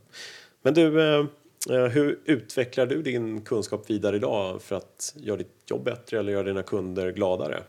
Men 0.61 0.73
du, 0.73 1.01
eh, 1.01 1.25
eh, 1.69 1.85
hur 1.85 2.19
utvecklar 2.25 2.85
du 2.85 3.01
din 3.01 3.41
kunskap 3.41 3.89
vidare 3.89 4.15
idag 4.15 4.61
för 4.61 4.75
att 4.75 5.15
göra 5.17 5.37
ditt 5.37 5.63
jobb 5.65 5.83
bättre 5.83 6.19
eller 6.19 6.31
göra 6.31 6.43
dina 6.43 6.63
kunder 6.63 7.11
gladare? 7.11 7.63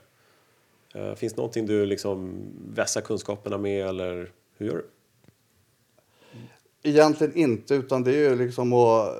Eh, 0.94 1.14
Finns 1.14 1.32
det 1.32 1.36
någonting 1.36 1.66
du 1.66 1.86
liksom 1.86 2.42
vässar 2.74 3.00
kunskaperna 3.00 3.58
med 3.58 3.86
eller 3.86 4.32
hur 4.56 4.66
gör 4.66 4.76
du? 4.76 4.86
Egentligen 6.82 7.36
inte, 7.36 7.74
utan 7.74 8.02
det 8.04 8.10
är 8.10 8.30
ju 8.30 8.36
liksom 8.36 8.72
att 8.72 9.14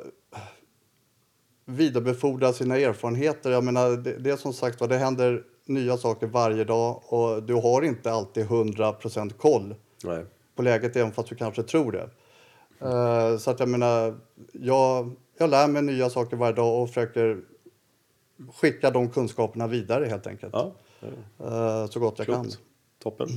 vidarebefordra 1.64 2.52
sina 2.52 2.76
erfarenheter. 2.78 3.50
Jag 3.50 3.64
menar, 3.64 3.90
det, 3.90 4.18
det 4.18 4.30
är 4.30 4.36
som 4.36 4.52
sagt 4.52 4.80
var, 4.80 4.88
det 4.88 4.96
händer 4.98 5.44
nya 5.64 5.96
saker 5.96 6.26
varje 6.26 6.64
dag 6.64 7.02
och 7.06 7.42
du 7.42 7.54
har 7.54 7.82
inte 7.82 8.12
alltid 8.12 8.46
100% 8.46 9.32
koll 9.32 9.74
Nej. 10.04 10.24
på 10.54 10.62
läget 10.62 10.96
även 10.96 11.12
fast 11.12 11.28
du 11.28 11.34
kanske 11.34 11.62
tror 11.62 11.92
det. 11.92 12.10
Eh, 12.88 13.38
så 13.38 13.50
att 13.50 13.60
jag 13.60 13.68
menar, 13.68 14.18
jag, 14.52 15.10
jag 15.38 15.50
lär 15.50 15.68
mig 15.68 15.82
nya 15.82 16.10
saker 16.10 16.36
varje 16.36 16.54
dag 16.54 16.82
och 16.82 16.88
försöker 16.88 17.40
skicka 18.54 18.90
de 18.90 19.10
kunskaperna 19.10 19.66
vidare 19.66 20.04
helt 20.06 20.26
enkelt. 20.26 20.52
Ja, 20.52 20.72
Eh, 21.38 21.86
så 21.86 22.00
gott 22.00 22.18
jag 22.18 22.26
kan. 22.26 22.42
klokt. 22.42 22.58
Toppen. 23.02 23.28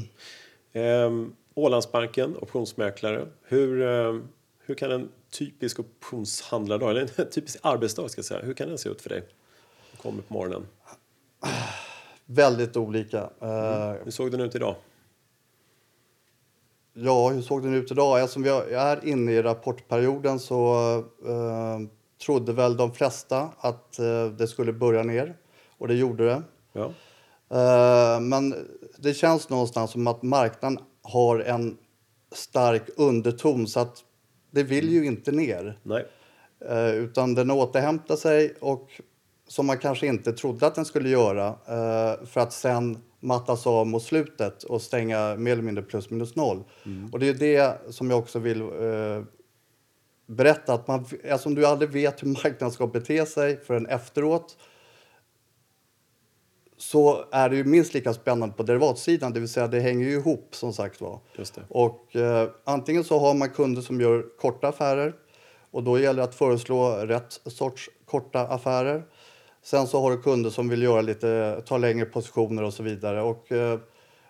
Ehm, 0.74 1.36
Ålandsbanken, 1.56 2.38
optionsmäklare. 2.42 3.28
Hur, 3.44 3.82
eh, 3.82 4.22
hur 4.60 4.76
kan 4.76 4.92
en 4.92 5.10
typisk 5.32 5.80
optionshandlardag, 5.80 6.90
eller 6.90 7.02
en 7.02 7.30
typisk 7.32 7.58
arbetsdag 7.62 8.10
ska 8.10 8.24
säga, 8.24 8.42
hur 8.42 8.54
kan 8.54 8.68
den 8.68 8.78
se 8.78 8.90
ut 8.90 9.02
för 9.02 9.10
dig? 9.10 9.24
Du 9.92 9.98
kommer 9.98 10.22
på 10.22 10.34
morgonen. 10.34 10.68
Väldigt 12.26 12.78
olika. 12.78 13.30
Eh, 13.42 13.94
Hur 14.04 14.12
såg 14.12 14.32
den 14.32 14.40
ut 14.42 14.56
idag? 14.56 14.76
Ja, 16.94 17.30
hur 17.30 17.42
såg 17.42 17.64
den 17.64 17.74
ut 17.74 17.92
idag? 17.92 18.22
Eftersom 18.22 18.44
vi 18.44 18.50
är 18.76 19.06
inne 19.08 19.32
i 19.32 19.42
rapportperioden 19.42 20.40
så 20.40 20.76
eh, 21.28 21.80
trodde 22.26 22.54
väl 22.54 22.78
de 22.78 22.94
flesta 22.94 23.50
att 23.58 24.00
eh, 24.00 24.26
det 24.26 24.48
skulle 24.48 24.74
börja 24.74 25.04
ner. 25.04 25.36
och 25.78 25.88
det 25.88 25.94
gjorde 25.96 26.26
det. 26.26 26.42
Ja. 26.74 26.92
Eh, 27.58 28.20
men 28.20 28.56
det 28.98 29.14
känns 29.14 29.50
någonstans 29.50 29.92
som 29.92 30.08
att 30.08 30.24
marknaden 30.24 30.80
har 31.04 31.40
en 31.40 31.78
stark 32.32 32.84
underton 32.98 33.68
så 33.68 33.80
att 33.80 34.04
det 34.52 34.64
vill 34.64 34.90
ju 34.90 35.06
inte 35.06 35.32
ner. 35.32 35.80
Nej. 35.84 36.08
Eh, 36.70 36.96
utan 36.96 37.34
den 37.34 37.52
återhämtar 37.52 38.16
sig 38.16 38.56
och 38.60 38.90
som 39.48 39.66
man 39.66 39.78
kanske 39.78 40.08
inte 40.08 40.34
trodde 40.34 40.68
att 40.68 40.76
den 40.76 40.86
skulle 40.86 41.10
göra 41.10 41.48
eh, 41.48 42.26
för 42.26 42.40
att 42.40 42.54
sen 42.54 42.98
mattas 43.20 43.68
av 43.68 43.88
mot 43.88 44.04
slutet 44.04 44.64
och 44.64 44.82
stänga 44.82 45.36
mer 45.36 45.52
eller 45.52 45.62
mindre 45.62 45.84
plus 45.84 46.10
minus 46.10 46.36
noll. 46.36 46.64
Och 47.12 47.20
det 47.20 47.30
är 47.30 47.34
det 47.34 47.78
som 47.90 48.10
jag 48.10 48.20
också 48.20 48.40
vill 48.40 48.62
eh, 48.62 49.24
berätta 50.28 50.74
att 50.74 50.88
man, 50.88 51.06
alltså 51.32 51.50
om 51.50 51.56
du 51.56 51.66
aldrig 51.66 51.90
vet 51.90 52.24
hur 52.24 52.28
marknaden 52.28 52.72
ska 52.72 52.88
bete 52.88 53.26
sig 53.26 53.58
förrän 53.64 53.86
efteråt 53.86 54.58
så 56.90 57.26
är 57.32 57.50
det 57.50 57.56
ju 57.56 57.64
minst 57.64 57.94
lika 57.94 58.14
spännande 58.14 58.56
på 58.56 58.64
derivatsidan, 58.64 59.34
det 59.34 59.40
vill 59.40 59.50
säga 59.50 59.68
det 59.68 59.80
hänger 59.80 60.06
ju 60.06 60.14
ihop 60.14 60.56
som 60.56 60.74
sagt 60.74 61.02
var. 61.02 61.20
Och 61.70 62.16
eh, 62.16 62.50
antingen 62.64 63.04
så 63.04 63.20
har 63.20 63.34
man 63.34 63.50
kunder 63.50 63.82
som 63.82 64.02
gör 64.02 64.26
korta 64.38 64.68
affärer 64.68 65.14
och 65.72 65.84
då 65.84 66.00
gäller 66.00 66.18
det 66.18 66.24
att 66.24 66.36
föreslå 66.36 66.90
rätt 66.90 67.42
sorts 67.46 67.90
korta 68.06 68.40
affärer. 68.40 69.04
Sen 69.62 69.88
så 69.88 70.02
har 70.02 70.12
du 70.12 70.22
kunder 70.22 70.50
som 70.50 70.70
vill 70.70 70.84
göra 70.84 71.02
lite, 71.02 71.62
ta 71.66 71.78
längre 71.78 72.06
positioner 72.06 72.64
och 72.64 72.74
så 72.74 72.84
vidare. 72.84 73.22
Och 73.22 73.52
eh, 73.52 73.80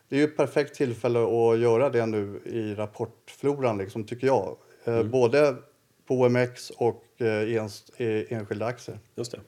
det 0.09 0.15
är 0.15 0.19
ju 0.19 0.25
ett 0.25 0.37
perfekt 0.37 0.75
tillfälle 0.75 1.19
att 1.19 1.59
göra 1.59 1.89
det 1.89 2.05
nu 2.05 2.41
i 2.45 2.75
rapportfloran 2.75 3.77
liksom, 3.77 4.03
tycker 4.03 4.27
jag. 4.27 4.57
Eh, 4.83 5.03
Både 5.03 5.55
på 6.07 6.15
OMX 6.15 6.69
och 6.69 7.03
eh, 7.17 7.27
i, 7.27 7.53
ens, 7.53 7.99
i 7.99 8.33
enskilda 8.33 8.65
aktier. 8.65 8.99
Just 9.15 9.31
det. 9.31 9.39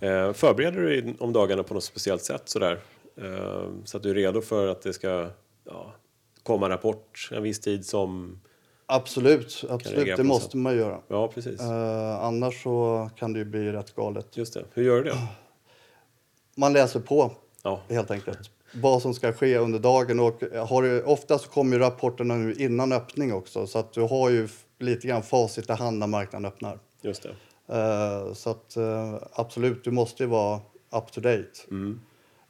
Eh, 0.00 0.32
förbereder 0.32 0.80
du 0.80 1.00
dig 1.00 1.14
om 1.18 1.32
dagarna 1.32 1.62
på 1.62 1.74
något 1.74 1.84
speciellt 1.84 2.22
sätt 2.22 2.42
sådär? 2.44 2.80
Eh, 3.16 3.68
så 3.84 3.96
att 3.96 4.02
du 4.02 4.10
är 4.10 4.14
redo 4.14 4.40
för 4.40 4.66
att 4.68 4.82
det 4.82 4.92
ska 4.92 5.30
ja, 5.64 5.94
komma 6.42 6.66
en 6.66 6.72
rapport 6.72 7.28
en 7.32 7.42
viss 7.42 7.60
tid 7.60 7.86
som... 7.86 8.40
Absolut, 8.86 9.64
absolut. 9.68 10.16
det 10.16 10.24
måste 10.24 10.56
man 10.56 10.76
göra. 10.76 11.00
Ja, 11.08 11.28
precis. 11.28 11.60
Eh, 11.60 12.24
annars 12.24 12.62
så 12.62 13.10
kan 13.16 13.32
det 13.32 13.38
ju 13.38 13.44
bli 13.44 13.72
rätt 13.72 13.94
galet. 13.94 14.36
Just 14.36 14.54
det. 14.54 14.64
Hur 14.74 14.84
gör 14.84 14.96
du 14.96 15.02
det? 15.02 15.16
Man 16.56 16.72
läser 16.72 17.00
på 17.00 17.32
Ja, 17.62 17.80
helt 17.88 18.10
enkelt. 18.10 18.50
Vad 18.74 19.02
som 19.02 19.14
ska 19.14 19.32
ske 19.32 19.58
under 19.58 19.78
dagen. 19.78 20.20
Och 20.20 20.42
har 20.68 20.82
du, 20.82 21.02
ofta 21.02 21.38
så 21.38 21.48
kommer 21.48 21.76
ju 21.76 21.82
rapporterna 21.82 22.34
nu 22.34 22.54
innan 22.54 22.92
öppning 22.92 23.32
också. 23.32 23.66
Så 23.66 23.78
att 23.78 23.92
du 23.92 24.00
har 24.00 24.30
ju 24.30 24.48
lite 24.78 25.08
grann 25.08 25.22
facit 25.22 25.70
i 25.70 25.72
hand 25.72 25.98
när 25.98 26.06
marknaden 26.06 26.46
öppnar. 26.46 26.78
just 27.02 27.22
det. 27.22 27.34
Eh, 27.68 28.32
så 28.32 28.50
att 28.50 28.76
eh, 28.76 29.14
absolut, 29.32 29.84
du 29.84 29.90
måste 29.90 30.22
ju 30.22 30.28
vara 30.28 30.60
up 30.90 31.12
to 31.12 31.20
date. 31.20 31.52
Mm. 31.70 32.00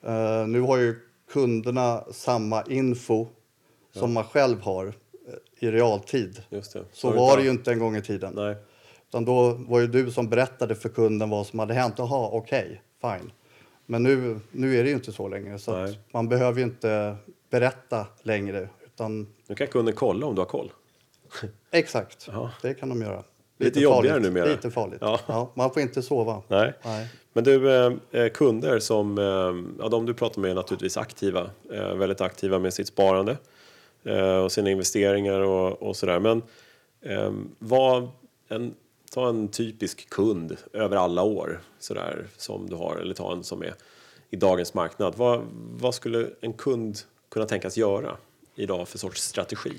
Eh, 0.03 0.47
nu 0.47 0.61
har 0.61 0.77
ju 0.79 1.01
kunderna 1.31 2.05
samma 2.11 2.63
info 2.63 3.27
som 3.93 4.13
man 4.13 4.25
själv 4.25 4.61
har 4.61 4.93
i 5.61 5.71
realtid. 5.71 6.43
Så 6.93 7.11
du 7.11 7.17
var 7.17 7.37
det 7.37 7.43
ju 7.43 7.51
inte 7.51 7.73
en 7.73 7.79
gång 7.79 7.97
i 7.97 8.03
tiden. 8.03 8.33
Nej, 8.37 8.57
Utan 9.09 9.25
då 9.25 9.53
var 9.53 9.81
ju 9.81 9.87
du 9.87 10.11
som 10.11 10.29
berättade 10.29 10.75
för 10.75 10.89
kunden 10.89 11.31
vad 11.31 11.47
som 11.47 11.59
hade 11.59 11.75
hänt. 11.75 11.95
Jaha, 11.99 12.29
okej, 12.33 12.83
fine. 13.01 13.33
Men 13.87 14.03
nu, 14.03 14.41
nu 14.53 14.77
är 14.77 14.83
det 14.85 14.89
ju 14.89 14.95
inte 14.95 15.13
så 15.13 15.29
längre. 15.29 15.59
Så 15.59 15.89
man 16.13 16.29
behöver 16.29 16.59
ju 16.59 16.65
inte 16.65 17.17
berätta 17.51 18.07
längre. 18.23 18.69
Utan 18.87 19.27
nu 19.47 19.55
kan 19.55 19.67
kunden 19.67 19.95
kolla 19.95 20.27
om 20.27 20.35
du 20.35 20.41
har 20.41 20.47
koll. 20.47 20.73
exakt, 21.71 22.29
Ja. 22.33 22.51
det 22.63 22.75
kan 22.75 22.89
de 22.89 23.03
göra. 23.03 23.25
Lite 23.59 23.81
jobbigare 23.81 24.15
farligt. 24.15 24.33
numera. 24.33 24.49
Lite 24.49 24.71
farligt. 24.71 24.99
Ja. 25.01 25.21
Ja. 25.27 25.51
man 25.55 25.71
får 25.73 25.83
inte 25.83 26.03
sova. 26.03 26.43
Nej. 26.49 26.73
Nej. 26.85 27.09
Men 27.33 27.45
du, 27.45 27.75
eh, 27.75 27.93
eh, 28.11 28.29
kunder 28.29 28.79
som, 28.79 29.19
eh, 29.19 29.83
ja 29.83 29.89
de 29.89 30.07
du 30.07 30.15
pratar 30.15 30.41
med 30.41 30.51
är 30.51 30.55
naturligtvis 30.55 30.97
aktiva, 30.97 31.51
eh, 31.73 31.95
väldigt 31.95 32.21
aktiva 32.21 32.59
med 32.59 32.75
sitt 32.75 32.89
sparande 32.89 33.37
eh, 34.05 34.37
och 34.37 34.53
sina 34.53 34.71
investeringar 34.71 35.41
och, 35.41 35.83
och 35.83 35.97
sådär. 35.97 36.19
Men 36.19 36.43
eh, 37.03 37.33
vad, 37.59 38.09
en, 38.49 38.75
ta 39.11 39.29
en 39.29 39.49
typisk 39.49 40.11
kund 40.11 40.57
över 40.73 40.97
alla 40.97 41.23
år 41.23 41.61
sådär 41.79 42.27
som 42.37 42.71
du 42.71 42.77
har, 42.77 42.97
eller 42.97 43.15
ta 43.15 43.33
en 43.33 43.45
som 43.45 43.63
är 43.63 43.75
i 44.31 44.37
dagens 44.37 44.75
marknad. 44.75 45.15
Vad, 45.17 45.47
vad 45.81 45.95
skulle 45.95 46.29
en 46.41 46.53
kund 46.53 46.99
kunna 47.31 47.47
tänkas 47.47 47.77
göra 47.77 48.17
idag 48.55 48.89
för 48.89 48.99
sorts 48.99 49.23
strategi? 49.23 49.73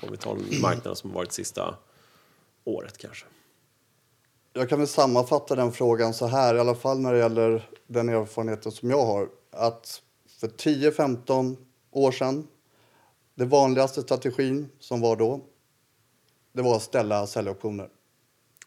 Om 0.00 0.08
vi 0.10 0.16
tar 0.16 0.32
en 0.32 0.60
marknad 0.60 0.98
som 0.98 1.10
har 1.10 1.14
varit 1.14 1.32
sista 1.32 1.74
året 2.64 2.98
kanske. 2.98 3.26
Jag 4.52 4.68
kan 4.68 4.78
väl 4.78 4.88
sammanfatta 4.88 5.54
den 5.54 5.72
frågan 5.72 6.14
så 6.14 6.26
här, 6.26 6.54
i 6.54 6.58
alla 6.58 6.74
fall 6.74 6.98
när 7.00 7.12
det 7.12 7.18
gäller 7.18 7.68
den 7.86 8.08
erfarenheten 8.08 8.72
som 8.72 8.90
jag 8.90 9.06
har. 9.06 9.28
Att 9.50 10.02
för 10.40 10.48
10-15 10.48 11.56
år 11.90 12.12
sedan, 12.12 12.46
det 13.34 13.44
vanligaste 13.44 14.02
strategin 14.02 14.68
som 14.78 15.00
var 15.00 15.16
då, 15.16 15.40
det 16.52 16.62
var 16.62 16.76
att 16.76 16.82
ställa 16.82 17.26
säljoptioner. 17.26 17.88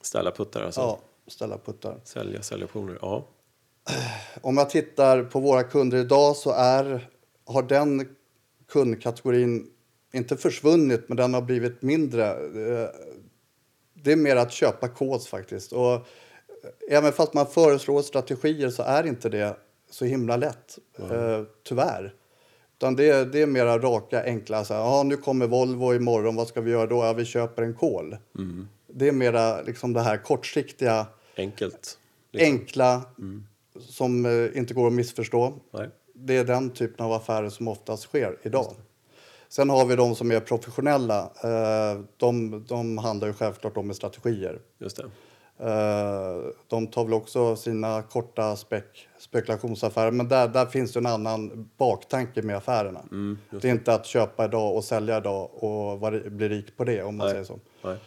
Ställa 0.02 0.32
puttar 0.32 0.64
alltså. 0.64 0.82
Ja, 0.82 1.00
ställa 1.28 1.58
puttar. 1.58 2.02
Sälja 2.04 2.42
säljoptioner. 2.42 2.98
Ja. 3.02 3.28
Om 4.42 4.58
jag 4.58 4.70
tittar 4.70 5.24
på 5.24 5.40
våra 5.40 5.64
kunder 5.64 5.98
idag 5.98 6.36
så 6.36 6.52
är, 6.52 7.10
har 7.46 7.64
den 7.64 8.16
kundkategorin 8.68 9.70
inte 10.12 10.38
försvunnit, 10.38 11.10
men 11.10 11.18
den 11.18 11.34
har 11.34 11.42
blivit 11.42 11.82
mindre. 11.82 12.38
Eh, 14.04 14.06
Det 14.06 14.12
är 14.12 14.16
mer 14.16 14.36
att 14.36 14.52
köpa 14.52 14.88
kods 14.88 15.28
faktiskt. 15.28 15.72
Och 15.74 16.08
även 16.90 17.12
fast 17.12 17.34
man 17.34 17.48
föreslår 17.48 18.02
strategier 18.02 18.70
så 18.70 18.84
är 18.84 19.08
inte 19.08 19.30
det 19.30 19.56
så 19.90 20.06
himla 20.06 20.38
lätt, 20.38 20.78
eh, 21.00 21.42
tyvärr. 21.64 22.14
Utan 22.78 22.96
det, 22.96 23.10
är- 23.10 23.26
det 23.26 23.42
är 23.42 23.48
mera 23.48 23.80
raka, 23.80 24.24
enkla, 24.24 24.66
så 24.66 24.74
här, 24.74 24.82
ja, 24.82 25.04
nu 25.04 25.18
kommer 25.18 25.48
Volvo 25.48 25.94
imorgon, 25.94 26.36
vad 26.36 26.48
ska 26.48 26.62
vi 26.62 26.72
göra 26.72 26.86
då? 26.88 26.96
Ja, 27.04 27.14
vi 27.14 27.26
köper 27.26 27.64
en 27.64 27.74
kol. 27.74 28.18
Det 28.88 29.08
är 29.08 29.12
mera 29.12 29.62
liksom 29.62 29.94
det 29.94 30.02
här 30.02 30.18
kortsiktiga, 30.18 31.06
Enkelt. 31.36 31.98
enkla, 32.54 33.02
som 33.80 34.26
eh, 34.26 34.58
inte 34.58 34.74
går 34.74 34.88
att 34.88 34.94
missförstå. 34.94 35.54
Nej. 35.72 35.90
Det 36.16 36.38
är 36.38 36.44
den 36.46 36.70
typen 36.70 37.06
av 37.06 37.14
affärer 37.14 37.50
som 37.50 37.68
oftast 37.68 38.04
sker 38.04 38.38
idag. 38.44 38.74
Sen 39.56 39.70
har 39.70 39.86
vi 39.86 39.96
de 39.96 40.16
som 40.16 40.32
är 40.32 40.40
professionella. 40.40 41.20
Eh, 41.44 42.02
de, 42.18 42.64
de 42.68 42.98
handlar 42.98 43.28
ju 43.28 43.34
självklart 43.34 43.78
om 43.78 43.88
med 43.88 43.96
strategier. 43.96 44.60
Just 44.80 44.98
det. 44.98 45.04
Eh, 45.70 46.54
de 46.68 46.88
tar 46.88 47.04
väl 47.04 47.14
också 47.14 47.56
sina 47.56 48.02
korta 48.02 48.56
spek, 48.56 49.08
spekulationsaffärer. 49.20 50.12
Men 50.12 50.28
där, 50.28 50.48
där 50.48 50.66
finns 50.66 50.94
det 50.94 51.00
en 51.00 51.06
annan 51.06 51.70
baktanke 51.78 52.42
med 52.42 52.58
affärerna. 52.58 53.00
Mm, 53.12 53.38
det 53.50 53.68
är 53.68 53.72
inte 53.72 53.94
att 53.94 54.06
köpa 54.06 54.46
idag 54.46 54.76
och 54.76 54.84
sälja 54.84 55.18
idag 55.18 55.64
och 55.64 56.00
bli 56.32 56.50
rik 56.50 56.78
på 56.78 56.84
det 56.84 57.04
om 57.04 57.18
man 57.18 57.26
Nej. 57.26 57.34
säger 57.34 57.46
så. 57.46 57.60
Nej. 57.84 57.98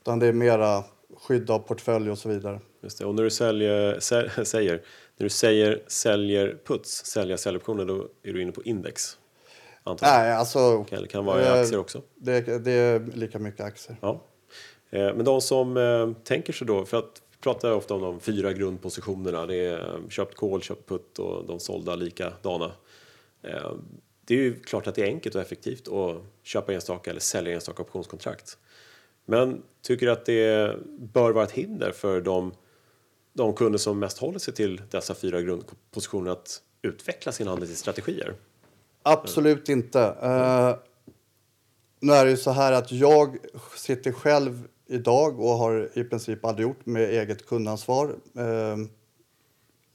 Utan 0.00 0.18
det 0.18 0.26
är 0.26 0.32
mera 0.32 0.84
skydd 1.16 1.50
av 1.50 1.58
portfölj 1.58 2.10
och 2.10 2.18
så 2.18 2.28
vidare. 2.28 2.60
Just 2.82 2.98
det. 2.98 3.04
Och 3.04 3.14
när 3.14 3.22
du 3.22 3.30
säljer, 3.30 4.00
sä, 4.00 4.30
säger, 4.44 4.82
när 5.16 5.24
du 5.24 5.30
säger 5.30 5.82
säljer 5.86 6.58
puts, 6.66 7.04
sälja 7.04 7.36
säljoptioner, 7.36 7.84
då 7.84 8.08
är 8.22 8.32
du 8.32 8.42
inne 8.42 8.52
på 8.52 8.62
index. 8.62 9.18
Nej, 10.02 10.32
alltså... 10.32 10.86
Eller 10.90 11.06
kan 11.06 11.24
vara 11.24 11.42
i 11.42 11.46
eh, 11.46 11.60
aktier 11.60 11.78
också. 11.78 12.02
Det, 12.14 12.64
det 12.64 12.72
är 12.72 13.00
lika 13.14 13.38
mycket 13.38 13.60
aktier. 13.60 13.96
Ja. 14.00 14.22
Eh, 14.90 15.14
Men 15.14 15.24
de 15.24 15.40
som 15.40 15.76
eh, 15.76 16.12
tänker 16.24 16.52
sig 16.52 16.66
då, 16.66 16.84
för 16.84 16.98
att 16.98 17.22
vi 17.30 17.36
pratar 17.40 17.72
ofta 17.72 17.94
om 17.94 18.00
de 18.00 18.20
fyra 18.20 18.52
grundpositionerna. 18.52 19.46
Det 19.46 19.56
är 19.56 20.00
köpt 20.10 20.36
call, 20.36 20.62
köpt 20.62 20.88
put 20.88 21.18
och 21.18 21.46
de 21.46 21.60
sålda 21.60 21.94
likadana. 21.94 22.72
Det 24.24 24.34
är 24.34 24.38
ju 24.38 24.60
klart 24.60 24.86
att 24.86 24.94
det 24.94 25.02
är 25.02 25.06
enkelt 25.06 25.34
och 25.34 25.40
effektivt 25.40 25.88
att 25.88 26.22
köpa 26.42 26.72
enstaka 26.72 27.10
eller 27.10 27.20
sälja 27.20 27.54
enstaka 27.54 27.82
optionskontrakt. 27.82 28.58
Men 29.24 29.62
tycker 29.82 30.06
du 30.06 30.12
att 30.12 30.24
det 30.24 30.76
bör 30.98 31.32
vara 31.32 31.44
ett 31.44 31.52
hinder 31.52 31.92
för 31.92 32.20
de, 32.20 32.52
de 33.32 33.54
kunder 33.54 33.78
som 33.78 33.98
mest 33.98 34.18
håller 34.18 34.38
sig 34.38 34.54
till 34.54 34.82
dessa 34.90 35.14
fyra 35.14 35.40
grundpositioner 35.40 36.30
att 36.30 36.62
utveckla 36.82 37.32
sina 37.32 37.50
handelsstrategier? 37.50 38.34
Absolut 39.08 39.68
inte. 39.68 40.00
Eh, 40.00 40.76
nu 42.00 42.12
är 42.12 42.24
det 42.24 42.30
ju 42.30 42.36
så 42.36 42.50
här 42.50 42.72
att 42.72 42.92
jag 42.92 43.36
sitter 43.76 44.12
själv 44.12 44.68
idag 44.86 45.40
och 45.40 45.50
har 45.50 45.90
i 45.94 46.04
princip 46.04 46.44
aldrig 46.44 46.68
gjort 46.68 46.86
med 46.86 47.02
eget 47.02 47.46
kundansvar. 47.46 48.16
Eh, 48.38 48.76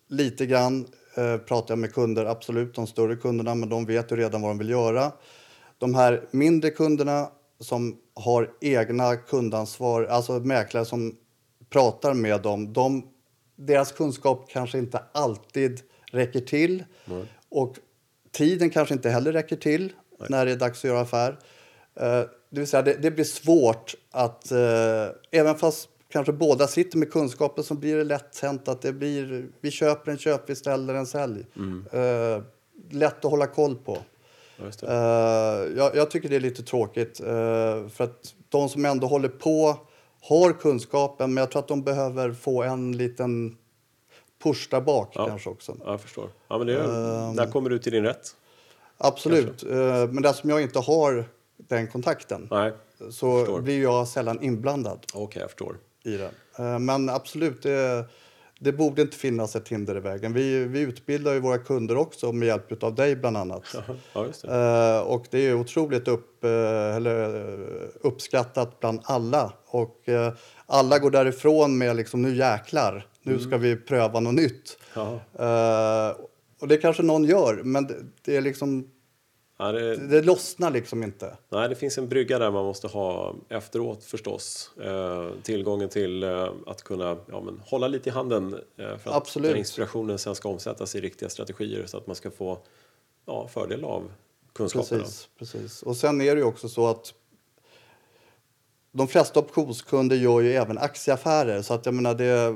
lite 0.08 0.46
grann 0.46 0.88
eh, 1.15 1.38
pratar 1.38 1.72
jag 1.72 1.80
med 1.80 1.94
kunder, 1.94 2.25
absolut 2.25 2.75
de 2.75 2.88
större 2.88 3.15
kunderna, 3.15 3.56
men 3.56 3.70
de 3.70 3.86
vet 3.86 4.12
ju 4.12 4.15
redan 4.15 4.41
vad 4.41 4.51
de 4.51 4.58
vill 4.58 4.70
göra. 4.70 5.12
De 5.77 5.96
här 5.96 6.27
mindre 6.32 6.70
kunderna 6.70 7.30
som 7.60 7.98
har 8.13 8.51
egna 8.62 9.15
kundansvar, 9.15 10.03
alltså 10.03 10.39
mäklare 10.39 10.86
som 10.86 11.15
pratar 11.70 12.13
med 12.13 12.41
dem, 12.41 12.74
de, 12.74 13.03
deras 13.56 13.91
kunskap 13.91 14.50
kanske 14.50 14.77
inte 14.77 15.03
alltid 15.12 15.82
räcker 16.12 16.39
till. 16.41 16.84
Och 17.50 17.77
tiden 18.32 18.70
kanske 18.70 18.94
inte 18.94 19.10
heller 19.10 19.32
räcker 19.32 19.56
till 19.56 19.94
när 20.30 20.46
det 20.46 20.52
är 20.52 20.56
dags 20.56 20.80
att 20.80 20.84
göra 20.84 21.02
affär. 21.02 21.40
Eh, 21.96 22.22
det 22.50 22.60
vill 22.60 22.68
säga, 22.68 22.84
det, 22.84 22.94
det 22.94 23.12
blir 23.12 23.26
svårt 23.26 23.96
att, 24.12 24.52
eh, 24.52 25.08
även 25.32 25.56
fast 25.56 25.90
kanske 26.12 26.34
båda 26.34 26.68
sitter 26.68 26.98
med 26.98 27.12
kunskapen 27.12 27.64
så 27.64 27.74
blir 27.74 27.98
det 27.98 28.04
lätt 28.04 28.40
hänt 28.40 28.68
att 28.68 28.82
det 28.82 28.94
blir, 28.94 29.48
vi 29.62 29.72
köper 29.72 30.12
en 30.12 30.18
köp, 30.18 30.50
vi 30.50 30.56
ställer 30.56 30.94
en 30.94 31.06
sälj. 31.06 31.46
Eh, 31.92 32.44
lätt 32.92 33.26
att 33.26 33.32
hålla 33.32 33.48
koll 33.48 33.76
på. 33.76 33.98
Ja, 34.82 35.66
jag, 35.76 35.96
jag 35.96 36.12
tycker 36.12 36.30
det 36.30 36.36
är 36.36 36.40
lite 36.40 36.64
tråkigt 36.64 37.18
för 37.18 38.02
att 38.04 38.36
de 38.50 38.70
som 38.70 38.86
ändå 38.86 39.08
håller 39.08 39.30
på 39.30 39.78
har 40.22 40.54
kunskapen 40.54 41.34
men 41.34 41.42
jag 41.42 41.52
tror 41.52 41.62
att 41.62 41.68
de 41.68 41.84
behöver 41.84 42.32
få 42.32 42.64
en 42.64 42.98
liten 42.98 43.58
push 44.43 44.67
där 44.71 44.81
bak 44.81 45.12
Ja. 45.15 45.27
kanske 45.27 45.50
också. 45.50 45.75
Ja, 45.86 45.91
jag 45.91 46.01
förstår. 46.01 46.29
Ja, 46.48 46.57
men 46.57 46.67
det 46.67 46.74
är, 46.79 47.27
Ehm. 47.29 47.36
där 47.36 47.51
kommer 47.51 47.69
du 47.69 47.79
till 47.79 47.91
din 47.91 48.03
rätt. 48.03 48.36
Absolut, 48.98 49.63
eh, 49.63 49.77
men 50.10 50.25
eftersom 50.25 50.50
jag 50.50 50.62
inte 50.62 50.79
har 50.79 51.25
den 51.57 51.88
kontakten 51.88 52.48
Nej, 52.51 52.71
så 53.10 53.39
förstår. 53.39 53.62
blir 53.62 53.81
jag 53.81 54.07
sällan 54.07 54.41
inblandad 54.43 55.00
okej, 55.13 55.41
jag 55.41 55.50
förstår. 55.50 55.77
i 56.03 56.17
det. 56.17 56.31
Eh, 56.60 56.79
Men 56.79 57.10
absolut, 57.10 57.63
det, 57.63 58.05
det 58.60 58.71
borde 58.71 59.01
inte 59.01 59.17
finnas 59.17 59.55
ett 59.55 59.67
hinder 59.67 59.98
i 59.98 60.00
vägen. 60.00 60.33
Vi, 60.33 60.65
vi 60.65 60.79
utbildar 60.79 61.33
ju 61.33 61.39
våra 61.39 61.57
kunder 61.57 61.98
också 61.98 62.31
med 62.31 62.48
hjälp 62.48 62.83
av 62.83 62.95
dig 62.95 63.15
bland 63.15 63.38
annat. 63.38 63.63
Ja, 64.13 64.25
det. 64.41 64.48
Eh, 64.98 65.00
och 65.01 65.25
det 65.29 65.39
är 65.48 65.53
otroligt 65.53 66.07
upp, 66.07 66.43
eh, 66.43 66.95
eller, 66.95 67.36
eh, 67.36 67.88
uppskattat 68.01 68.79
bland 68.79 69.00
alla. 69.03 69.53
Och 69.65 70.10
eh, 70.10 70.33
alla 70.65 71.00
går 71.00 71.12
därifrån 71.12 71.77
med 71.77 71.95
liksom, 71.95 72.21
nu 72.21 72.36
jäklar, 72.36 73.07
nu 73.24 73.40
ska 73.40 73.58
vi 73.58 73.75
pröva 73.75 74.20
något 74.20 74.34
nytt. 74.34 74.78
Eh, 74.96 76.10
och 76.62 76.68
det 76.68 76.78
kanske 76.78 77.04
någon 77.04 77.24
gör, 77.24 77.62
men 77.63 77.88
det, 77.88 77.96
det 78.22 78.38
är 78.38 78.42
liksom, 78.42 78.88
Ja, 79.62 79.72
det, 79.72 79.96
det 79.96 80.22
lossnar 80.22 80.72
liksom 80.72 81.04
inte. 81.04 81.38
nej, 81.50 81.70
det 81.70 81.75
finns 81.75 81.98
en 81.98 82.10
brygga 82.10 82.40
där 82.40 82.51
man 82.51 82.66
måste 82.66 82.88
ha 82.88 83.36
efteråt 83.50 84.04
förstås. 84.04 84.72
Eh, 84.84 85.30
tillgången 85.44 85.90
till 85.90 86.24
eh, 86.24 86.50
att 86.68 86.84
kunna 86.84 87.18
ja, 87.32 87.42
men, 87.42 87.62
hålla 87.66 87.88
lite 87.88 88.10
i 88.10 88.12
handen 88.12 88.54
eh, 88.54 88.98
för 88.98 89.10
att 89.10 89.16
Absolut. 89.16 89.50
den 89.50 89.58
inspirationen 89.58 90.20
sen 90.20 90.36
ska 90.36 90.50
omsättas 90.50 90.96
i 90.96 91.01
riktiga 91.01 91.30
strategier 91.30 91.86
så 91.86 91.98
att 91.98 92.08
man 92.08 92.16
ska 92.16 92.32
få 92.32 92.60
ja, 93.25 93.48
fördel 93.48 93.84
av 93.84 94.12
kunskaperna. 94.54 95.01
Precis, 95.01 95.30
precis. 95.40 95.84
Och 95.84 95.98
sen 95.98 96.22
är 96.22 96.36
det 96.36 96.42
ju 96.42 96.48
också 96.48 96.70
så 96.70 96.88
att 96.88 97.13
de 98.91 99.07
flesta 99.07 99.39
optionskunder 99.39 100.15
gör 100.15 100.41
ju 100.41 100.53
även 100.53 100.77
aktieaffärer. 100.77 101.62
Så 101.62 101.74
att 101.74 101.86
jag 101.86 101.95
menar, 101.95 102.13
det, 102.15 102.55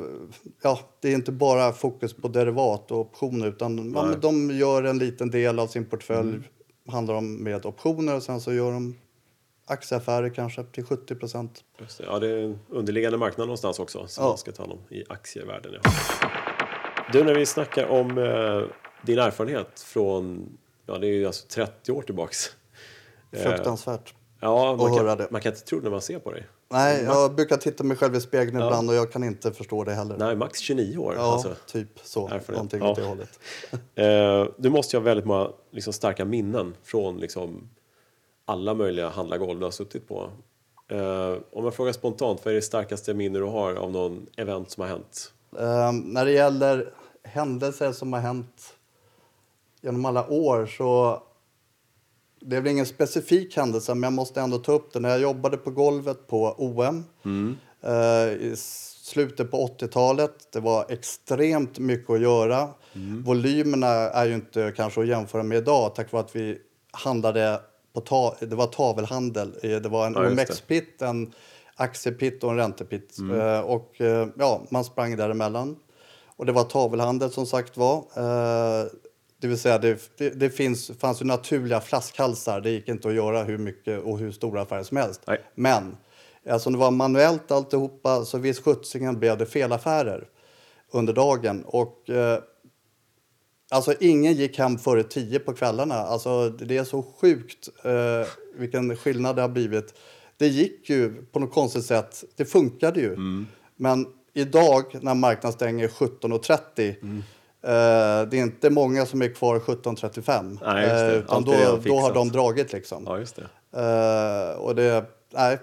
ja, 0.61 0.79
det 0.99 1.09
är 1.09 1.13
inte 1.15 1.31
bara 1.31 1.71
fokus 1.73 2.13
på 2.13 2.27
derivat 2.27 2.91
och 2.91 2.99
optioner 2.99 3.47
utan 3.47 3.93
ja, 3.95 4.15
de 4.21 4.51
gör 4.51 4.83
en 4.83 4.97
liten 4.97 5.31
del 5.31 5.59
av 5.59 5.67
sin 5.67 5.85
portfölj 5.85 6.39
handlar 6.87 7.13
om 7.13 7.43
med 7.43 7.65
optioner 7.65 8.15
och 8.15 8.23
sen 8.23 8.41
så 8.41 8.53
gör 8.53 8.71
de 8.71 8.95
aktieaffärer 9.65 10.29
kanske 10.29 10.63
till 10.63 10.83
70 10.85 11.15
procent. 11.15 11.63
Ja, 11.99 12.19
det 12.19 12.27
är 12.29 12.59
underliggande 12.69 13.17
marknad 13.17 13.47
någonstans 13.47 13.79
också 13.79 14.07
som 14.07 14.23
Ja. 14.23 14.27
man 14.29 14.37
ska 14.37 14.51
ta 14.51 14.63
hand 14.63 14.73
om 14.73 14.79
i 14.95 15.03
aktievärlden. 15.09 15.71
Ja. 15.83 15.91
Du, 17.11 17.23
när 17.23 17.35
vi 17.35 17.45
snackar 17.45 17.85
om 17.87 18.17
eh, 18.17 18.61
din 19.05 19.19
erfarenhet 19.19 19.79
från, 19.79 20.49
ja 20.85 20.97
det 20.97 21.07
är 21.07 21.11
ju 21.13 21.25
alltså 21.25 21.47
30 21.47 21.91
år 21.91 22.01
tillbaks. 22.01 22.45
Eh, 23.31 23.39
Fruktansvärt. 23.41 24.13
Ja, 24.45 24.75
man 24.75 24.95
kan, 24.97 25.05
det. 25.17 25.27
man 25.31 25.41
kan 25.41 25.51
inte 25.53 25.65
tro 25.65 25.77
det 25.77 25.83
när 25.83 25.91
man 25.91 26.01
ser 26.01 26.19
på 26.19 26.31
dig. 26.31 26.47
Nej, 26.71 27.03
jag 27.03 27.35
brukar 27.35 27.57
titta 27.57 27.83
mig 27.83 27.97
själv 27.97 28.15
i 28.15 28.21
spegeln 28.21 28.55
ibland 28.63 28.89
och 28.89 28.95
jag 28.95 29.11
kan 29.11 29.23
inte 29.23 29.51
förstå 29.51 29.83
det 29.83 29.93
heller. 29.93 30.17
Nej, 30.17 30.35
max 30.35 30.59
29 30.59 30.97
år. 30.97 31.13
ja, 31.15 31.33
Alltså. 31.33 31.55
typ 31.67 31.99
så. 32.03 32.29
Någonting 32.47 32.79
Ja. 32.79 32.89
åt 32.91 32.95
det 32.97 33.03
hållet. 33.03 33.39
Eh, 33.95 34.47
du 34.57 34.69
måste 34.69 34.95
ju 34.95 34.99
ha 34.99 35.03
väldigt 35.05 35.25
många 35.25 35.49
liksom, 35.71 35.93
starka 35.93 36.25
minnen 36.25 36.75
från 36.83 37.17
liksom, 37.17 37.69
alla 38.45 38.73
möjliga 38.73 39.09
handlargolv 39.09 39.59
du 39.59 39.65
har 39.65 39.71
suttit 39.71 40.07
på. 40.07 40.29
Eh, 40.87 41.33
om 41.51 41.63
jag 41.63 41.73
frågar 41.73 41.91
spontant, 41.93 42.45
vad 42.45 42.51
är 42.51 42.55
det 42.55 42.61
starkaste 42.61 43.13
minne 43.13 43.39
du 43.39 43.45
har 43.45 43.75
av 43.75 43.91
någon 43.91 44.25
event 44.37 44.71
som 44.71 44.81
har 44.81 44.87
hänt? 44.87 45.33
Ehm, 45.59 45.99
när 45.99 46.25
det 46.25 46.31
gäller 46.31 46.93
händelser 47.23 47.91
som 47.91 48.13
har 48.13 48.19
hänt 48.19 48.73
genom 49.81 50.05
alla 50.05 50.29
år 50.29 50.65
så 50.65 51.23
det 52.45 52.55
är 52.55 52.61
väl 52.61 52.71
ingen 52.71 52.85
specifik 52.85 53.57
händelse 53.57 53.93
men 53.93 54.03
jag 54.03 54.13
måste 54.13 54.41
ändå 54.41 54.57
ta 54.57 54.71
upp 54.71 54.93
det. 54.93 54.99
När 54.99 55.09
jag 55.09 55.19
jobbade 55.21 55.57
på 55.57 55.71
golvet 55.71 56.27
på 56.27 56.55
OM 56.57 57.03
eh, 57.83 58.33
i 58.33 58.53
slutet 59.03 59.51
på 59.51 59.67
80-talet. 59.79 60.31
Det 60.53 60.59
var 60.59 60.85
extremt 60.89 61.79
mycket 61.79 62.09
att 62.09 62.22
göra. 62.22 62.70
Volymerna 63.25 63.87
är 63.87 64.25
ju 64.25 64.33
inte 64.35 64.74
kanske 64.77 65.01
att 65.01 65.07
jämföra 65.07 65.43
med 65.43 65.57
idag 65.57 65.96
tack 65.96 66.11
vare 66.11 66.24
att 66.24 66.35
vi 66.35 66.57
handlade 66.91 67.59
på 67.93 68.01
ta 68.01 68.35
det 68.39 68.55
var 68.55 68.67
tavelhandel. 68.67 69.55
Eh, 69.63 69.70
Det 69.81 69.89
var 69.89 70.05
en 70.07 70.13
Ja, 70.13 70.24
just 70.24 70.35
det. 70.37 70.41
OMX-pit, 70.43 71.01
en 71.01 71.33
aktiepitt 71.75 72.43
och 72.43 72.51
en 72.51 72.57
räntepitt. 72.57 73.17
Eh, 73.33 73.59
och 73.59 74.01
eh, 74.01 74.27
ja, 74.37 74.61
man 74.72 74.83
sprang 74.83 75.17
däremellan. 75.17 75.75
Och 76.37 76.46
det 76.46 76.51
var 76.51 76.63
tavelhandel 76.63 77.31
som 77.31 77.46
sagt 77.46 77.77
var. 77.77 78.03
Det 79.41 79.48
vill 79.48 79.59
säga 79.59 79.77
det, 79.77 80.17
det, 80.17 80.29
det 80.29 80.50
finns, 80.50 80.91
fanns 81.00 81.21
ju 81.21 81.25
naturliga 81.25 81.81
flaskhalsar. 81.81 82.61
Det 82.61 82.69
gick 82.69 82.87
inte 82.87 83.07
att 83.07 83.13
göra 83.13 83.43
hur 83.43 83.57
mycket 83.57 84.01
och 84.03 84.19
hur 84.19 84.31
stora 84.31 84.61
affärer 84.61 84.83
som 84.83 84.98
helst. 84.98 85.21
Nej. 85.27 85.41
Men 85.55 85.98
eftersom 86.43 86.74
det 86.74 86.79
var 86.79 86.91
manuellt 86.91 87.51
alltihopa 87.51 88.25
så 88.25 88.37
vid 88.37 88.63
skjutsingen 88.63 89.19
blev 89.19 89.37
det 89.37 89.45
felaffärer 89.45 90.27
under 90.91 91.13
dagen. 91.13 91.63
Och 91.65 92.09
eh, 92.09 92.39
Alltså 93.71 93.93
ingen 94.00 94.33
gick 94.33 94.57
hem 94.57 94.77
före 94.77 95.03
tio 95.03 95.39
på 95.39 95.53
kvällarna. 95.53 95.95
Alltså 95.95 96.50
det 96.50 96.77
är 96.77 96.83
så 96.83 97.03
sjukt 97.21 97.69
eh, 97.83 98.27
vilken 98.55 98.98
skillnad 98.98 99.35
det 99.35 99.41
har 99.41 99.50
blivit. 99.50 99.93
Det 100.37 100.48
gick 100.48 100.89
ju 100.89 101.25
på 101.25 101.39
något 101.39 101.53
konstigt 101.53 101.85
sätt. 101.85 102.24
Det 102.35 102.45
funkade 102.45 103.00
ju. 103.00 103.15
Men 103.75 104.07
idag 104.33 104.98
när 105.01 105.13
marknaden 105.13 105.53
stänger 105.53 105.87
17.30 105.87 106.89
eh, 106.89 106.95
det 108.29 108.33
är 108.33 108.35
inte 108.43 108.69
många 108.69 109.05
som 109.05 109.21
är 109.21 109.33
kvar 109.35 109.59
17.35. 109.59 110.57
Nej, 110.65 110.83
just 110.83 110.95
det. 110.95 111.11
Eh, 111.11 111.17
utan 111.17 111.43
då, 111.43 111.79
då 111.85 111.99
har 111.99 112.13
de 112.13 112.29
dragit 112.29 112.73
liksom. 112.73 113.03
Ja, 113.07 113.19
just 113.19 113.35
det. 113.35 113.41
Eh, 113.81 114.59
och 114.59 114.75
det, 114.75 115.05
nej, 115.33 115.57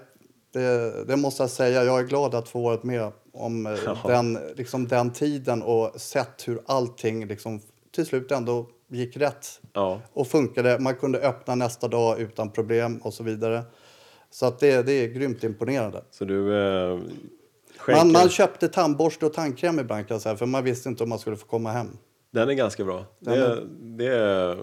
det, 0.53 1.03
det 1.07 1.15
måste 1.15 1.43
jag 1.43 1.49
säga. 1.49 1.83
Jag 1.83 1.99
är 1.99 2.03
glad 2.03 2.35
att 2.35 2.49
få 2.49 2.61
varit 2.61 2.83
med 2.83 3.11
om 3.33 3.65
eh, 3.65 3.73
Ja. 3.85 3.97
den, 4.07 4.39
liksom 4.55 4.87
den 4.87 5.11
tiden 5.13 5.61
och 5.61 6.01
sett 6.01 6.47
hur 6.47 6.61
allting 6.65 7.27
liksom, 7.27 7.61
till 7.95 8.05
slut 8.05 8.31
ändå 8.31 8.67
gick 8.87 9.17
rätt 9.17 9.47
Ja, 9.73 10.01
och 10.13 10.27
funkade. 10.27 10.79
Man 10.79 10.95
kunde 10.95 11.19
öppna 11.19 11.55
nästa 11.55 11.87
dag 11.87 12.19
utan 12.19 12.49
problem 12.51 12.97
och 12.97 13.13
så 13.13 13.23
vidare. 13.23 13.63
Så 14.29 14.45
att 14.45 14.59
det, 14.59 14.81
det 14.83 14.91
är 14.91 15.07
grymt 15.07 15.43
imponerande. 15.43 16.03
så 16.11 16.25
du 16.25 16.57
eh. 16.67 16.99
Man, 17.87 18.11
man 18.11 18.29
köpte 18.29 18.67
tandborste 18.67 19.25
och 19.25 19.33
tandkräm 19.33 19.79
ibland 19.79 20.07
kan 20.07 20.19
säga, 20.19 20.35
för 20.37 20.45
man 20.45 20.63
visste 20.63 20.89
inte 20.89 21.03
om 21.03 21.09
man 21.09 21.19
skulle 21.19 21.35
få 21.37 21.45
komma 21.45 21.71
hem. 21.71 21.97
Den 22.31 22.49
är 22.49 22.53
ganska 22.53 22.83
bra. 22.85 23.05
Den 23.19 23.39
Det, 23.39 23.45
är- 23.45 23.65
det 23.97 24.07
är 24.15 24.57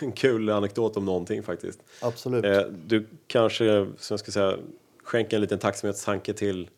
en 0.00 0.12
kul 0.12 0.50
anekdot 0.50 0.96
om 0.96 1.04
någonting 1.04 1.42
faktiskt. 1.42 1.78
Absolut. 2.02 2.44
Eh, 2.44 2.60
du 2.86 3.06
kanske, 3.26 3.86
som 3.98 4.14
jag 4.14 4.20
ska 4.20 4.30
säga, 4.32 4.56
skänker 5.04 5.36
en 5.36 5.40
liten 5.40 5.58
tacksamhetstanke 5.58 6.32
till 6.32 6.70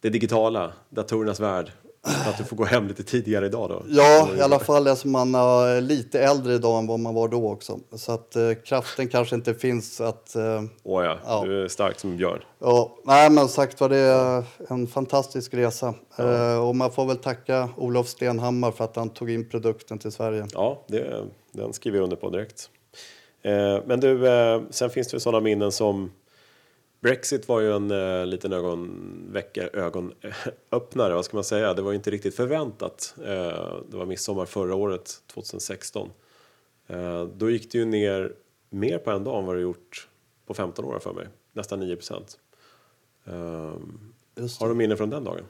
det 0.00 0.08
digitala, 0.08 0.72
datorernas 0.90 1.40
värld. 1.40 1.72
Att 2.06 2.38
du 2.38 2.44
får 2.44 2.56
gå 2.56 2.64
hem 2.64 2.88
lite 2.88 3.02
tidigare 3.02 3.46
idag 3.46 3.68
då. 3.68 3.82
Ja, 3.88 4.28
i 4.36 4.40
alla 4.40 4.58
fall 4.58 4.86
eftersom 4.86 5.10
man 5.10 5.34
är 5.34 5.80
lite 5.80 6.20
äldre 6.20 6.54
idag 6.54 6.78
än 6.78 6.86
vad 6.86 7.00
man 7.00 7.14
var 7.14 7.28
då 7.28 7.50
också. 7.50 7.78
Så 7.96 8.12
att 8.12 8.36
eh, 8.36 8.52
kraften 8.64 9.08
kanske 9.08 9.34
inte 9.34 9.54
finns 9.54 10.00
att... 10.00 10.36
Eh, 10.36 10.62
Åh 10.82 11.04
ja, 11.04 11.18
Ja. 11.26 11.42
du 11.44 11.64
är 11.64 11.68
stark 11.68 11.98
som 12.00 12.16
björn. 12.16 12.40
ja, 12.58 12.90
nej 13.04 13.30
men 13.30 13.48
sagt 13.48 13.80
var 13.80 13.88
det 13.88 13.96
är 13.96 14.44
en 14.68 14.86
fantastisk 14.86 15.54
resa. 15.54 15.94
Eh, 16.18 16.68
och 16.68 16.76
man 16.76 16.90
får 16.92 17.06
väl 17.06 17.16
tacka 17.16 17.68
Olof 17.76 18.08
Stenhammar 18.08 18.70
för 18.70 18.84
att 18.84 18.96
han 18.96 19.08
tog 19.10 19.30
in 19.30 19.48
produkten 19.48 19.98
till 19.98 20.12
Sverige. 20.12 20.46
Ja, 20.52 20.84
det, 20.88 21.24
den 21.52 21.72
skriver 21.72 21.98
jag 21.98 22.04
under 22.04 22.16
på 22.16 22.30
direkt. 22.30 22.70
Eh, 23.42 23.78
men 23.86 24.00
du, 24.00 24.28
eh, 24.28 24.60
sen 24.70 24.90
finns 24.90 25.08
det 25.08 25.20
sådana 25.20 25.40
minnen 25.40 25.72
som 25.72 26.10
Brexit 27.04 27.48
var 27.48 27.60
ju 27.60 27.72
en 27.72 27.90
eh, 27.90 28.26
liten 28.26 28.52
ögonväckare, 28.52 29.68
ögonöppnare, 29.72 31.14
vad 31.14 31.24
ska 31.24 31.36
man 31.36 31.44
säga? 31.44 31.74
Det 31.74 31.82
var 31.82 31.90
ju 31.90 31.96
inte 31.96 32.10
riktigt 32.10 32.36
förväntat. 32.36 33.14
Eh, 33.18 33.74
det 33.90 33.96
var 33.96 34.06
midsommar 34.06 34.46
förra 34.46 34.74
året, 34.74 35.22
2016. 35.26 36.10
Eh, 36.86 37.24
då 37.24 37.50
gick 37.50 37.72
det 37.72 37.78
ju 37.78 37.84
ner 37.84 38.32
mer 38.70 38.98
på 38.98 39.10
en 39.10 39.24
dag 39.24 39.38
än 39.38 39.46
vad 39.46 39.56
det 39.56 39.62
gjort 39.62 40.08
på 40.46 40.54
15 40.54 40.84
år 40.84 40.98
för 40.98 41.12
mig. 41.12 41.28
Nästan 41.52 41.80
9 41.80 41.96
procent. 41.96 42.38
Eh, 43.24 43.32
har 44.60 44.68
du 44.68 44.74
minnen 44.74 44.96
från 44.96 45.10
den 45.10 45.24
dagen? 45.24 45.44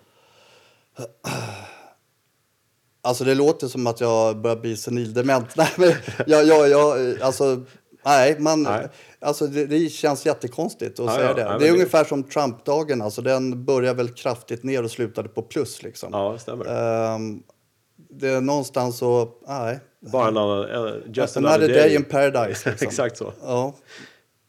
Alltså 3.03 3.25
det 3.25 3.35
låter 3.35 3.69
som 3.69 3.87
att 3.87 4.01
jag 4.01 4.37
börjar 4.37 4.57
bli 4.57 4.77
senildement. 4.77 5.47
Nej, 5.57 5.71
men 5.77 5.93
jag, 6.27 6.45
jag, 6.47 6.69
jag, 6.69 7.21
alltså, 7.21 7.63
nej, 8.05 8.37
man, 8.41 8.63
Nej. 8.63 8.89
Alltså 9.21 9.47
det, 9.47 9.67
det 9.67 9.89
känns 9.89 10.27
jättekonstigt 10.27 11.01
att 11.01 11.07
Ja, 11.07 11.15
säga 11.15 11.27
ja, 11.29 11.35
det. 11.35 11.41
ja, 11.41 11.49
det 11.49 11.55
är 11.55 11.59
det- 11.69 11.71
ungefär 11.75 12.05
som 12.05 12.23
Trump-dagen. 12.23 13.03
Alltså, 13.03 13.23
den 13.23 13.65
började 13.65 13.97
väl 13.97 14.09
kraftigt 14.09 14.63
ner 14.63 14.83
och 14.85 14.91
slutade 14.91 15.29
på 15.29 15.43
plus. 15.43 15.83
Liksom. 15.83 16.09
Ja, 16.13 16.33
det 16.33 16.39
stämmer. 16.39 16.65
Ehm, 17.15 17.43
det 18.11 18.29
är 18.29 18.41
någonstans 18.41 18.99
så, 18.99 19.29
nej. 19.49 19.79
Bara 20.01 20.29
en 20.29 20.37
annan... 20.37 21.03
Just 21.15 21.37
Another 21.37 21.69
day 21.69 21.95
in 21.95 22.05
paradise. 22.05 22.71
Liksom. 22.71 22.87
Exakt 22.89 23.17
så. 23.17 23.33
Ja. 23.43 23.75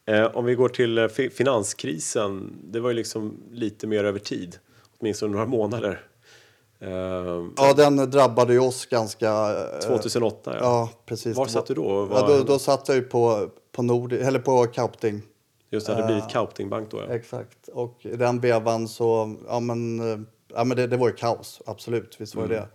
Eh, 0.08 0.26
om 0.26 0.46
vi 0.46 0.56
går 0.56 0.70
till 0.70 0.98
eh, 0.98 1.08
fi- 1.08 1.30
finanskrisen, 1.30 2.54
det 2.64 2.80
var 2.80 2.90
ju 2.90 2.96
liksom 2.96 3.38
lite 3.52 3.88
mer 3.88 4.04
över 4.04 4.20
tid. 4.20 4.58
åtminstone 5.00 5.32
några 5.32 5.46
månader. 5.46 6.02
Eh, 6.80 6.90
Ja, 7.58 7.74
den 7.76 7.96
drabbade 8.12 8.54
ju 8.54 8.60
oss 8.60 8.86
ganska... 8.86 9.30
eh, 9.74 9.80
2008 9.80 10.52
ja. 10.54 10.60
Ja, 10.62 10.90
precis. 11.06 11.38
Var 11.38 11.46
satt 11.46 11.66
du 11.66 11.74
då? 11.74 12.08
Ja, 12.12 12.22
Var- 12.22 12.28
då, 12.38 12.44
då 12.44 12.60
satt 12.60 12.88
jag 12.88 12.96
ju 12.98 13.04
på, 13.04 13.50
på, 13.72 13.82
Nord, 13.84 14.14
eller 14.14 14.40
på 14.40 14.66
Kaupting. 14.68 15.22
Just 15.70 15.88
det, 15.88 15.94
det 15.94 16.02
hade 16.02 16.14
blivit 16.14 16.30
Kauptingbank 16.30 16.92
då 16.92 16.98
ja. 17.08 17.14
Exakt. 17.16 17.68
Och 17.68 17.98
i 18.06 18.16
den 18.16 18.40
vevan 18.40 18.88
så, 18.88 19.36
ja 19.48 19.60
men, 19.60 20.00
eh, 20.12 20.20
ja, 20.56 20.64
men 20.64 20.78
det, 20.78 20.88
det 20.88 20.98
var 20.98 21.08
ju 21.08 21.14
kaos, 21.16 21.62
absolut. 21.66 22.16
Visst 22.22 22.36
var 22.36 22.44
Mm. 22.44 22.56
det 22.58 22.68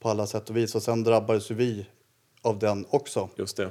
På 0.00 0.08
alla 0.10 0.26
sätt 0.26 0.50
och 0.50 0.56
vis. 0.56 0.74
Och 0.74 0.82
sen 0.82 1.02
drabbades 1.04 1.50
ju 1.50 1.54
vi 1.54 1.86
av 2.42 2.58
den 2.58 2.86
också, 2.90 3.28
Just 3.36 3.56
det. 3.56 3.64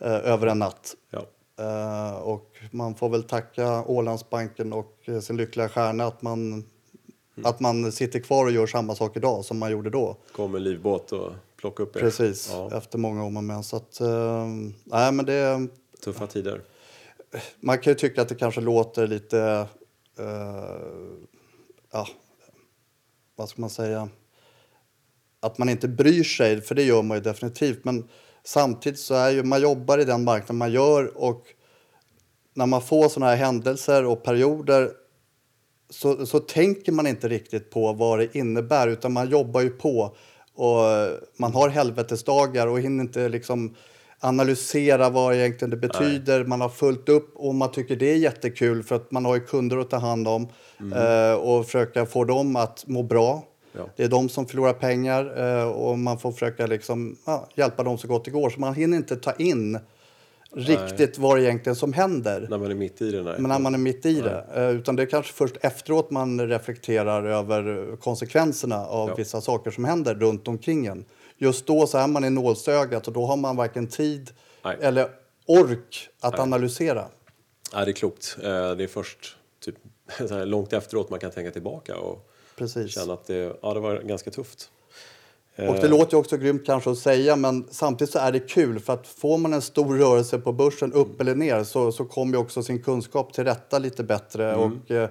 eh, 0.00 0.10
över 0.32 0.46
en 0.46 0.58
natt. 0.58 0.94
Ja. 1.10 1.22
Eh, 1.64 2.16
och 2.16 2.50
man 2.70 2.94
får 2.94 3.08
väl 3.08 3.22
tacka 3.22 3.84
Ålandsbanken 3.84 4.72
och 4.72 4.96
eh, 5.04 5.18
sin 5.20 5.36
lyckliga 5.36 5.68
stjärna 5.68 6.04
att 6.04 6.22
man, 6.22 6.64
Mm. 7.36 7.50
att 7.50 7.60
man 7.60 7.92
sitter 7.92 8.20
kvar 8.20 8.44
och 8.44 8.52
gör 8.52 8.66
samma 8.66 8.94
sak 8.94 9.16
idag 9.16 9.44
som 9.44 9.58
man 9.58 9.70
gjorde 9.70 9.90
då. 9.90 10.16
Kom 10.32 10.54
en 10.54 10.64
livbåt 10.64 11.12
och 11.12 11.32
plockade 11.56 11.88
upp 11.88 11.96
er. 11.96 12.00
Precis, 12.00 12.50
Ja, 12.52 12.76
efter 12.76 12.98
många 12.98 13.24
om 13.24 13.36
och 13.36 13.44
men. 13.44 13.62
Så 13.62 13.76
att, 13.76 14.00
eh, 14.00 14.46
nej 14.84 15.12
men 15.12 15.26
det, 15.26 15.68
tuffa 16.04 16.26
tider. 16.26 16.62
man 17.60 17.78
kan 17.78 17.90
ju 17.90 17.94
tycka 17.94 18.22
att 18.22 18.28
det 18.28 18.34
kanske 18.34 18.60
låter 18.60 19.06
lite, 19.06 19.66
eh, 20.18 20.26
ja, 21.92 22.08
vad 23.36 23.48
ska 23.48 23.60
man 23.60 23.70
säga, 23.70 24.08
att 25.40 25.58
man 25.58 25.68
inte 25.68 25.88
bryr 25.88 26.24
sig, 26.24 26.60
för 26.60 26.74
det 26.74 26.82
gör 26.82 27.02
man 27.02 27.16
ju 27.16 27.22
definitivt. 27.22 27.84
Men 27.84 28.08
samtidigt 28.44 29.00
så 29.00 29.14
är 29.14 29.30
ju, 29.30 29.42
man 29.42 29.60
jobbar 29.60 29.98
i 29.98 30.04
den 30.04 30.24
marknad 30.24 30.56
man 30.56 30.72
gör 30.72 31.16
och 31.16 31.46
när 32.54 32.66
man 32.66 32.82
får 32.82 33.08
sådana 33.08 33.30
här 33.30 33.36
händelser 33.36 34.04
och 34.04 34.22
perioder 34.22 34.92
så, 35.90 36.26
så 36.26 36.38
tänker 36.38 36.92
man 36.92 37.06
inte 37.06 37.28
riktigt 37.28 37.70
på 37.70 37.92
vad 37.92 38.18
det 38.18 38.36
innebär 38.36 38.88
utan 38.88 39.12
man 39.12 39.28
jobbar 39.28 39.60
ju 39.60 39.70
på 39.70 40.16
och 40.54 40.82
man 41.36 41.54
har 41.54 41.68
helvetesdagar 41.68 42.66
och 42.66 42.80
hinner 42.80 43.04
inte 43.04 43.28
liksom 43.28 43.74
analysera 44.20 45.10
vad 45.10 45.34
egentligen 45.34 45.70
det 45.70 45.76
betyder. 45.76 46.44
Man 46.44 46.60
har 46.60 46.68
fullt 46.68 47.08
upp 47.08 47.36
och 47.36 47.54
man 47.54 47.70
tycker 47.70 47.96
det 47.96 48.12
är 48.12 48.16
jättekul 48.16 48.82
för 48.82 48.96
att 48.96 49.10
man 49.10 49.24
har 49.24 49.34
ju 49.34 49.40
kunder 49.40 49.78
att 49.78 49.90
ta 49.90 49.96
hand 49.96 50.28
om 50.28 50.48
eh, 50.94 51.32
och 51.32 51.64
försöka 51.64 52.06
få 52.06 52.24
dem 52.24 52.56
att 52.56 52.86
må 52.86 53.02
bra. 53.02 53.44
Ja. 53.72 53.82
Det 53.96 54.04
är 54.04 54.08
de 54.08 54.28
som 54.28 54.46
förlorar 54.46 54.72
pengar 54.72 55.44
eh, 55.44 55.68
och 55.68 55.98
man 55.98 56.18
får 56.18 56.32
försöka 56.32 56.66
liksom, 56.66 57.16
ja, 57.26 57.48
hjälpa 57.54 57.82
dem 57.82 57.98
så 57.98 58.08
gott 58.08 58.24
det 58.24 58.30
går. 58.30 58.50
Så 58.50 58.60
man 58.60 58.74
hinner 58.74 58.96
inte 58.96 59.16
ta 59.16 59.32
in 59.32 59.78
riktigt 60.56 61.18
vad 61.18 61.36
det 61.36 61.42
egentligen 61.42 61.76
som 61.76 61.92
händer. 61.92 62.46
När 62.50 62.58
man 62.58 62.70
är 62.70 62.74
mitt 62.74 63.02
i 63.02 63.10
det. 63.10 63.22
Nej. 63.22 63.34
Men 63.38 63.48
när 63.48 63.58
man 63.58 63.74
är 63.74 63.78
mitt 63.78 64.06
i 64.06 64.20
det. 64.20 64.44
Eh, 64.54 64.70
Utan 64.70 64.96
det 64.96 65.02
är 65.02 65.06
kanske 65.06 65.32
först 65.32 65.56
efteråt 65.60 66.10
man 66.10 66.48
reflekterar 66.48 67.24
över 67.24 67.96
konsekvenserna 67.96 68.86
av 68.86 69.08
Ja. 69.08 69.14
vissa 69.14 69.40
saker 69.40 69.70
som 69.70 69.84
händer 69.84 70.14
runt 70.14 70.48
omkring 70.48 70.86
en. 70.86 71.04
Just 71.38 71.66
då 71.66 71.86
så 71.86 71.98
är 71.98 72.06
man 72.06 72.24
i 72.24 72.30
nålsögat 72.30 73.06
och 73.06 73.12
då 73.12 73.26
har 73.26 73.36
man 73.36 73.56
varken 73.56 73.86
tid 73.86 74.30
Nej. 74.64 74.76
eller 74.80 75.08
ork 75.46 76.08
att 76.20 76.38
analysera. 76.38 77.04
Ja, 77.72 77.84
det 77.84 77.90
är 77.90 77.92
klokt. 77.92 78.36
Eh, 78.42 78.46
Det 78.48 78.84
är 78.84 78.86
först 78.88 79.36
typ, 79.60 79.74
långt 80.44 80.72
efteråt 80.72 81.10
man 81.10 81.18
kan 81.20 81.30
tänka 81.30 81.50
tillbaka 81.50 81.96
och 81.98 82.30
Precis. 82.58 82.94
känna 82.94 83.12
att 83.12 83.26
det, 83.26 83.56
ja, 83.62 83.74
det 83.74 83.80
var 83.80 83.96
ganska 84.02 84.30
tufft. 84.30 84.70
Och 85.58 85.74
det 85.74 85.88
låter 85.88 86.14
ju 86.14 86.20
också 86.20 86.36
grymt 86.36 86.66
kanske 86.66 86.90
att 86.90 86.98
säga 86.98 87.36
men 87.36 87.66
samtidigt 87.70 88.12
så 88.12 88.18
är 88.18 88.32
det 88.32 88.40
kul 88.40 88.80
för 88.80 88.92
att 88.92 89.06
får 89.06 89.38
man 89.38 89.52
en 89.52 89.62
stor 89.62 89.96
rörelse 89.98 90.38
på 90.38 90.52
börsen 90.52 90.92
upp 90.92 91.20
eller 91.20 91.34
ner 91.34 91.64
så, 91.64 91.92
så 91.92 92.04
kommer 92.04 92.32
ju 92.32 92.38
också 92.38 92.62
sin 92.62 92.82
kunskap 92.82 93.32
till 93.32 93.44
rätta 93.44 93.78
lite 93.78 94.04
bättre. 94.04 94.54
Och 94.54 94.90
eh, 94.90 95.10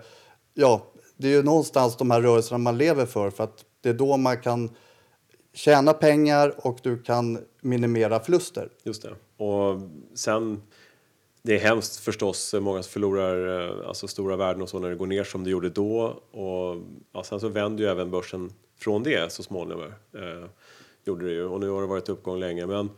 ja, 0.53 0.81
det 1.17 1.27
är 1.27 1.31
ju 1.31 1.43
någonstans 1.43 1.97
de 1.97 2.12
här 2.12 2.21
rörelserna 2.21 2.58
man 2.58 2.77
lever 2.77 3.05
för 3.05 3.29
för 3.29 3.43
att 3.43 3.65
det 3.81 3.89
är 3.89 3.93
då 3.93 4.17
man 4.17 4.38
kan 4.38 4.69
tjäna 5.53 5.93
pengar 5.93 6.53
och 6.58 6.79
du 6.84 7.03
kan 7.03 7.39
minimera 7.62 8.19
förluster. 8.19 8.69
Just 8.84 9.01
det. 9.01 9.43
Och 9.45 9.81
sen, 10.15 10.62
det 11.41 11.55
är 11.55 11.60
hemskt 11.60 11.95
förstås, 11.95 12.55
många 12.60 12.84
som 12.84 12.91
förlorar 12.91 13.67
eh, 13.69 13.88
alltså 13.88 14.08
stora 14.08 14.36
värden 14.36 14.62
och 14.62 14.69
så 14.69 14.79
när 14.79 14.89
det 14.89 14.95
går 14.95 15.08
ner 15.08 15.23
som 15.23 15.43
det 15.43 15.49
gjorde 15.49 15.69
då. 15.69 16.01
Och 16.31 16.81
ja, 17.13 17.23
sen 17.23 17.39
så 17.39 17.47
vänder 17.47 17.84
ju 17.84 17.89
även 17.89 18.12
börsen 18.12 18.51
från 18.77 19.03
det 19.03 19.31
så 19.31 19.43
småningom. 19.43 19.83
Eh, 20.13 20.49
gjorde 21.03 21.25
det 21.25 21.31
ju. 21.31 21.45
Och 21.45 21.59
nu 21.59 21.69
har 21.69 21.81
det 21.81 21.88
varit 21.88 22.09
uppgång 22.09 22.39
länge. 22.39 22.65
Men 22.65 22.89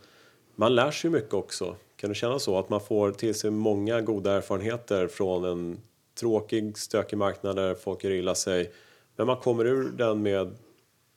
man 0.54 0.74
lär 0.74 0.90
sig 0.90 1.10
mycket 1.10 1.34
också. 1.34 1.76
Kan 1.96 2.08
du 2.08 2.14
känna 2.14 2.38
så? 2.38 2.58
Att 2.58 2.68
man 2.68 2.80
får 2.80 3.12
till 3.12 3.34
sig 3.34 3.50
många 3.50 4.00
goda 4.00 4.32
erfarenheter 4.32 5.06
från 5.06 5.44
en 5.44 5.80
tråkig, 6.20 6.78
stökig 6.78 7.16
marknad 7.16 7.56
där 7.56 7.74
folk 7.74 8.04
gör 8.04 8.10
illa 8.10 8.34
sig. 8.34 8.72
Men 9.16 9.26
man 9.26 9.36
kommer 9.36 9.64
ur 9.64 9.90
den 9.90 10.22
med 10.22 10.56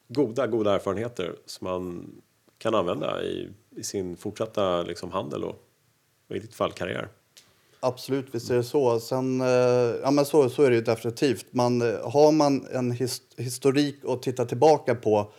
goda, 0.08 0.46
goda 0.46 0.74
erfarenheter 0.74 1.34
som 1.46 1.64
man 1.64 2.10
kan 2.58 2.74
använda 2.74 3.24
i, 3.24 3.48
i 3.76 3.82
sin 3.82 4.16
fortsatta 4.16 4.82
liksom, 4.82 5.10
handel 5.10 5.44
och, 5.44 5.68
och 6.28 6.36
i 6.36 6.38
ditt 6.38 6.54
fall 6.54 6.72
karriär. 6.72 7.08
Absolut, 7.84 8.34
visst 8.34 8.50
är 8.50 8.54
det 8.54 8.64
så. 8.64 9.00
Sen, 9.00 9.40
eh, 9.40 9.46
ja, 10.02 10.10
men 10.10 10.24
så, 10.24 10.50
så 10.50 10.62
är 10.62 10.70
det 10.70 10.76
ju 10.76 10.82
definitivt. 10.82 11.46
Man, 11.50 11.82
eh, 11.82 12.10
har 12.10 12.32
man 12.32 12.66
en 12.72 12.90
his, 12.90 13.22
historik 13.36 13.96
att 14.08 14.22
titta 14.22 14.44
tillbaka 14.44 14.94
på 14.94 15.32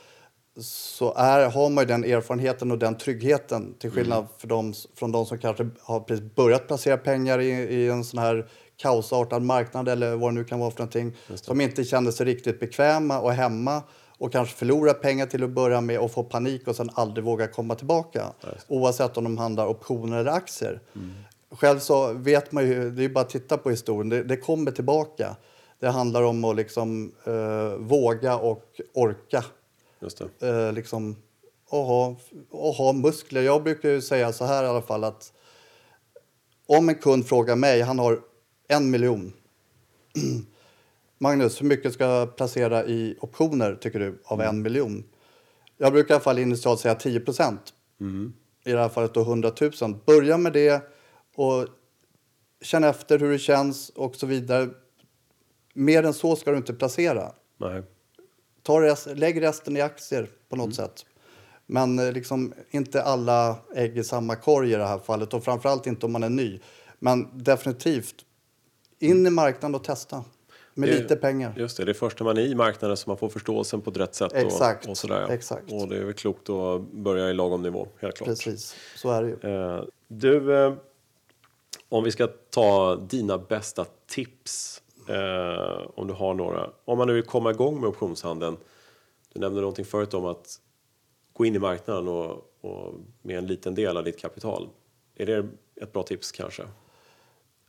så 0.60 1.14
är, 1.14 1.50
har 1.50 1.70
man 1.70 1.82
ju 1.84 1.88
den 1.88 2.04
erfarenheten 2.04 2.72
och 2.72 2.78
den 2.78 2.98
tryggheten 2.98 3.74
till 3.80 3.92
skillnad 3.92 4.28
för 4.38 4.48
dem, 4.48 4.74
från 4.96 5.12
de 5.12 5.26
som 5.26 5.38
kanske 5.38 5.70
har 5.82 6.00
precis 6.00 6.36
börjat 6.36 6.68
placera 6.68 6.98
pengar 6.98 7.40
i, 7.40 7.50
i 7.50 7.90
en 7.90 8.04
sån 8.04 8.20
här 8.20 8.50
kaosartad 8.78 9.42
marknad 9.42 9.90
eller 9.90 10.16
vad 10.16 10.32
det 10.32 10.36
nu 10.36 10.44
kan 10.44 10.60
vara 10.60 10.72
för 10.72 10.80
någonting. 10.80 11.16
Som 11.36 11.62
inte 11.62 11.84
kände 11.84 12.12
sig 12.12 12.26
riktigt 12.26 12.60
bekväma 12.60 13.20
och 13.20 13.34
hemma 13.34 13.82
och 14.18 14.32
kanske 14.32 14.56
förlorar 14.56 14.94
pengar 14.94 15.26
till 15.26 15.44
att 15.44 15.50
börja 15.50 15.82
med 15.82 16.00
och 16.00 16.12
får 16.12 16.24
panik 16.24 16.68
och 16.68 16.76
sen 16.76 16.90
aldrig 16.94 17.26
vågar 17.26 17.48
komma 17.48 17.76
tillbaka. 17.76 18.26
Oavsett 18.68 19.18
om 19.18 19.24
de 19.24 19.38
handlar 19.38 19.68
optioner 19.68 20.18
eller 20.20 20.32
aktier. 20.32 20.82
Själv 21.56 21.80
så 21.80 22.14
vet 22.14 22.52
man 22.52 22.68
ju, 22.68 22.92
det 22.92 23.04
är 23.04 23.10
bara 23.10 23.22
att 23.22 23.30
titta 23.30 23.58
på 23.58 23.70
historien, 23.70 24.10
det, 24.10 24.24
det 24.24 24.38
kommer 24.38 24.72
tillbaka. 24.72 25.36
Det 25.80 25.90
handlar 25.90 26.24
om 26.24 26.44
att 26.44 26.56
liksom 26.56 27.14
eh, 27.24 27.76
våga 27.78 28.38
och 28.38 28.64
orka. 28.94 29.44
Just 30.00 30.22
det. 30.40 30.48
Eh, 30.48 30.74
liksom, 30.74 31.16
och, 31.70 31.86
ha, 31.86 32.16
och 32.50 32.74
ha 32.74 32.94
muskler. 32.94 33.42
Jag 33.42 33.64
brukar 33.64 33.90
ju 33.90 34.02
säga 34.02 34.34
så 34.34 34.46
här 34.46 34.64
i 34.64 34.68
alla 34.68 34.82
fall 34.82 35.04
att 35.04 35.34
om 36.66 36.90
en 36.90 36.96
kund 36.96 37.28
frågar 37.28 37.56
mig, 37.56 37.82
han 37.82 38.00
har 38.00 38.20
en 38.68 38.92
miljon. 38.92 39.34
Magnus, 41.18 41.62
hur 41.62 41.66
mycket 41.66 41.94
ska 41.94 42.04
jag 42.04 42.36
placera 42.36 42.86
i 42.86 43.18
optioner 43.22 43.76
tycker 43.76 44.00
du 44.00 44.22
av 44.26 44.42
en 44.42 44.62
miljon? 44.62 45.04
Jag 45.78 45.94
brukar 45.94 46.14
i 46.14 46.16
alla 46.16 46.24
fall 46.24 46.40
initialt 46.40 46.80
säga 46.80 46.96
10 46.96 47.20
procent. 47.20 47.74
I 48.66 48.72
det 48.72 48.80
här 48.80 48.90
fallet 48.90 49.14
då 49.14 49.22
100 49.22 49.52
000. 49.82 49.96
Börja 50.06 50.38
med 50.38 50.54
det 50.54 50.93
och 51.36 51.68
känn 52.62 52.84
efter 52.84 53.20
hur 53.20 53.32
det 53.32 53.40
känns 53.40 53.90
och 53.90 54.16
så 54.16 54.26
vidare. 54.28 54.70
Mer 55.74 56.04
än 56.04 56.14
så 56.14 56.36
ska 56.36 56.52
du 56.52 56.58
inte 56.58 56.74
placera. 56.74 57.32
Nej. 57.58 57.84
Ta 58.64 58.82
rest, 58.82 59.08
lägg 59.16 59.42
resten 59.42 59.78
i 59.78 59.82
aktier 59.82 60.30
på 60.50 60.56
något 60.56 60.76
sätt. 60.76 61.06
Men 61.66 62.00
eh, 62.00 62.12
liksom 62.12 62.54
inte 62.72 63.04
alla 63.04 63.56
ägg 63.76 63.98
i 63.98 64.04
samma 64.04 64.36
korg 64.36 64.72
i 64.72 64.76
det 64.76 64.86
här 64.86 65.00
fallet 65.00 65.34
och 65.34 65.44
framförallt 65.44 65.88
inte 65.88 66.06
om 66.06 66.12
man 66.12 66.24
är 66.24 66.30
ny. 66.30 66.60
Men 67.00 67.44
definitivt 67.44 68.16
in 69.00 69.28
i 69.28 69.30
marknaden 69.30 69.76
och 69.76 69.84
testa 69.84 70.24
med 70.74 70.90
Det- 70.90 70.96
lite 71.02 71.16
pengar. 71.16 71.54
Just 71.58 71.78
det, 71.78 71.86
det 71.86 71.92
är 71.92 71.94
först 71.94 72.20
när 72.20 72.26
man 72.26 72.38
är 72.38 72.42
i 72.42 72.56
marknaden 72.56 72.98
som 72.98 73.10
man 73.10 73.18
får 73.18 73.30
förståelsen 73.30 73.82
på 73.82 73.90
ett 73.92 73.98
rätt 73.98 74.16
sätt. 74.16 74.34
Exakt, 74.34 74.86
Och, 74.86 74.92
och, 74.92 74.98
sådär, 74.98 75.22
ja. 75.28 75.34
exakt. 75.34 75.72
och 75.72 75.88
det 75.88 75.98
är 75.98 76.04
väl 76.04 76.14
klokt 76.14 76.50
att 76.50 76.82
börja 76.92 77.30
i 77.30 77.34
lagom 77.34 77.62
nivå, 77.62 77.88
helt 78.00 78.16
klart. 78.18 78.28
Precis, 78.28 78.76
så 78.96 79.12
är 79.12 79.24
det 79.24 79.30
ju. 79.30 79.54
Eh, 79.78 79.84
du, 80.08 80.56
eh, 80.66 80.74
om 81.94 82.04
vi 82.04 82.12
ska 82.12 82.28
ta 82.28 82.96
dina 82.96 83.38
bästa 83.38 83.86
tips, 84.08 84.82
eh, 85.10 85.88
om 85.96 86.08
du 86.08 86.14
har 86.14 86.34
några. 86.34 86.70
Om 86.86 86.98
man 86.98 87.08
nu 87.08 87.14
vill 87.14 87.24
komma 87.24 87.52
igång 87.52 87.80
med 87.80 87.90
optionshandeln. 87.90 88.58
Du 89.34 89.40
nämnde 89.40 89.62
någonting 89.62 89.86
förut 89.86 90.14
om 90.14 90.26
att 90.26 90.60
gå 91.34 91.46
in 91.46 91.56
i 91.56 91.60
marknaden 91.60 92.08
och, 92.08 92.32
och 92.62 92.94
med 93.22 93.38
en 93.38 93.48
liten 93.48 93.76
del 93.76 93.98
av 93.98 94.04
ditt 94.04 94.20
kapital. 94.20 94.70
Är 95.16 95.26
det 95.26 95.48
ett 95.82 95.94
bra 95.94 96.04
tips 96.04 96.32
kanske? 96.32 96.64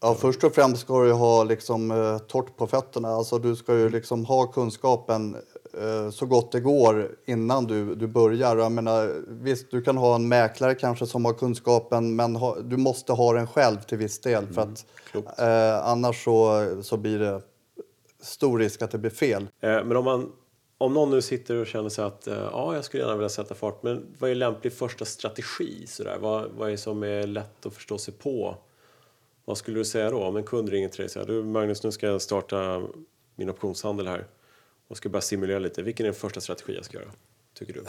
Ja, 0.00 0.14
först 0.14 0.44
och 0.44 0.54
främst 0.54 0.80
ska 0.80 1.02
du 1.02 1.12
ha 1.12 1.44
liksom, 1.44 1.90
eh, 1.90 2.18
torrt 2.18 2.56
på 2.56 2.66
fötterna. 2.66 3.08
Alltså, 3.08 3.38
du 3.38 3.56
ska 3.56 3.78
ju 3.78 3.88
liksom 3.88 4.24
ha 4.24 4.46
kunskapen 4.46 5.36
så 6.12 6.26
gott 6.26 6.52
det 6.52 6.60
går 6.60 7.10
innan 7.24 7.64
du, 7.64 7.94
du 7.94 8.06
börjar. 8.06 8.56
Jag 8.56 8.72
menar, 8.72 9.22
visst, 9.28 9.70
du 9.70 9.82
kan 9.82 9.96
ha 9.96 10.14
en 10.14 10.28
mäklare 10.28 10.74
kanske 10.74 11.06
som 11.06 11.24
har 11.24 11.32
kunskapen 11.32 12.16
men 12.16 12.36
ha, 12.36 12.60
du 12.60 12.76
måste 12.76 13.12
ha 13.12 13.32
den 13.32 13.46
själv 13.46 13.78
till 13.80 13.98
viss 13.98 14.20
del. 14.20 14.46
För 14.46 14.62
att, 14.62 14.86
klokt. 15.10 15.40
eh, 15.40 15.86
annars 15.86 16.24
så, 16.24 16.66
så 16.82 16.96
blir 16.96 17.18
det 17.18 17.42
stor 18.22 18.58
risk 18.58 18.82
att 18.82 18.90
det 18.90 18.98
blir 18.98 19.10
fel. 19.10 19.42
Eh, 19.60 19.84
men 19.84 19.96
om, 19.96 20.04
man, 20.04 20.32
om 20.78 20.94
någon 20.94 21.10
nu 21.10 21.22
sitter 21.22 21.56
och 21.56 21.66
känner 21.66 21.88
sig 21.88 22.04
att 22.04 22.26
eh, 22.26 22.48
ja, 22.52 22.74
jag 22.74 22.84
skulle 22.84 23.02
gärna 23.02 23.16
vilja 23.16 23.28
sätta 23.28 23.54
fart, 23.54 23.82
men 23.82 24.06
vad 24.18 24.30
är 24.30 24.34
lämplig 24.34 24.72
första 24.72 25.04
strategi? 25.04 25.86
Sådär? 25.86 26.18
Vad, 26.20 26.50
vad 26.50 26.70
är 26.70 26.76
som 26.76 27.02
är 27.02 27.26
lätt 27.26 27.66
att 27.66 27.74
förstå 27.74 27.98
sig 27.98 28.14
på? 28.14 28.56
Vad 29.44 29.58
skulle 29.58 29.78
du 29.78 29.84
säga 29.84 30.10
då 30.10 30.22
om 30.22 30.36
en 30.36 30.44
kund 30.44 30.68
ringer 30.68 30.88
till 30.88 30.98
dig 30.98 31.04
och 31.04 31.10
säger 31.10 31.26
du 31.26 31.44
Magnus, 31.44 31.82
nu 31.82 31.92
ska 31.92 32.06
jag 32.06 32.22
starta 32.22 32.82
min 33.36 33.50
optionshandel 33.50 34.06
här. 34.06 34.26
Och 34.94 34.98
ska 34.98 35.08
bara 35.08 35.20
simulera 35.22 35.58
lite. 35.58 35.82
Vilken 35.82 36.06
är 36.06 36.10
den 36.10 36.20
första 36.20 36.40
strategi 36.40 36.74
jag 36.74 36.84
ska 36.84 36.98
göra? 36.98 37.10
Tycker 37.58 37.72
du? 37.72 37.84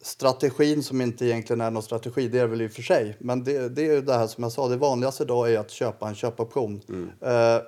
Strategin 0.00 0.82
som 0.82 1.00
inte 1.00 1.26
egentligen 1.26 1.60
är 1.60 1.70
någon 1.70 1.82
strategi, 1.82 2.28
det 2.28 2.38
är 2.38 2.46
väl 2.46 2.62
i 2.62 2.66
och 2.66 2.70
för 2.70 2.82
sig. 2.82 3.16
Men 3.20 3.44
det, 3.44 3.68
det 3.68 3.82
är 3.82 3.94
ju 3.94 4.00
det 4.00 4.14
här 4.14 4.26
som 4.26 4.42
jag 4.42 4.52
sa, 4.52 4.68
det 4.68 4.76
vanligaste 4.76 5.22
idag 5.22 5.52
är 5.52 5.58
att 5.58 5.70
köpa 5.70 6.08
en 6.08 6.14
köpoption. 6.14 6.82
Eh, 7.20 7.62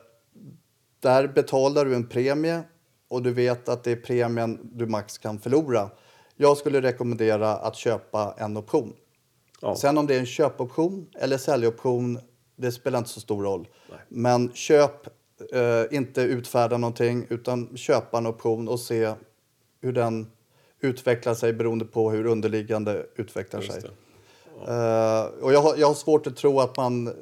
där 1.01 1.29
betalar 1.29 1.85
du 1.85 1.95
en 1.95 2.09
premie 2.09 2.63
och 3.09 3.23
du 3.23 3.33
vet 3.33 3.69
att 3.69 3.85
det 3.85 3.93
är 3.93 3.97
premien 3.97 4.71
du 4.73 4.87
max 4.87 5.19
kan 5.19 5.39
förlora. 5.39 5.91
Jag 6.37 6.57
skulle 6.57 6.81
rekommendera 6.81 7.57
att 7.57 7.77
köpa 7.77 8.35
en 8.39 8.57
option. 8.57 8.93
Ja. 9.61 9.77
Sen 9.77 9.99
om 9.99 10.07
det 10.07 10.15
är 10.15 10.21
en 10.21 10.27
köpoption 10.27 11.07
eller 11.19 11.39
säljoption, 11.39 12.21
det 12.57 12.73
spelar 12.73 12.99
inte 12.99 13.11
så 13.11 13.21
stor 13.21 13.43
roll. 13.43 13.69
Men 14.09 14.53
köp, 14.53 15.09
eh, 15.53 15.97
inte 15.97 16.21
utfärda 16.23 16.77
någonting, 16.79 17.27
utan 17.29 17.77
köpa 17.77 18.19
en 18.19 18.27
option 18.27 18.69
och 18.69 18.81
se 18.81 19.13
hur 19.81 19.93
den 19.93 20.27
utvecklar 20.81 21.35
sig 21.35 21.53
beroende 21.53 21.85
på 21.85 22.11
hur 22.11 22.27
underliggande 22.27 23.07
utvecklar 23.17 23.61
Just 23.61 23.73
sig. 23.73 23.83
det. 23.83 23.89
Eh, 24.73 25.45
och 25.45 25.53
jag 25.53 25.63
har, 25.63 25.77
jag 25.77 25.87
har 25.87 25.95
svårt 25.95 26.27
att 26.27 26.37
tro 26.37 26.61
att 26.61 26.77
man... 26.77 27.15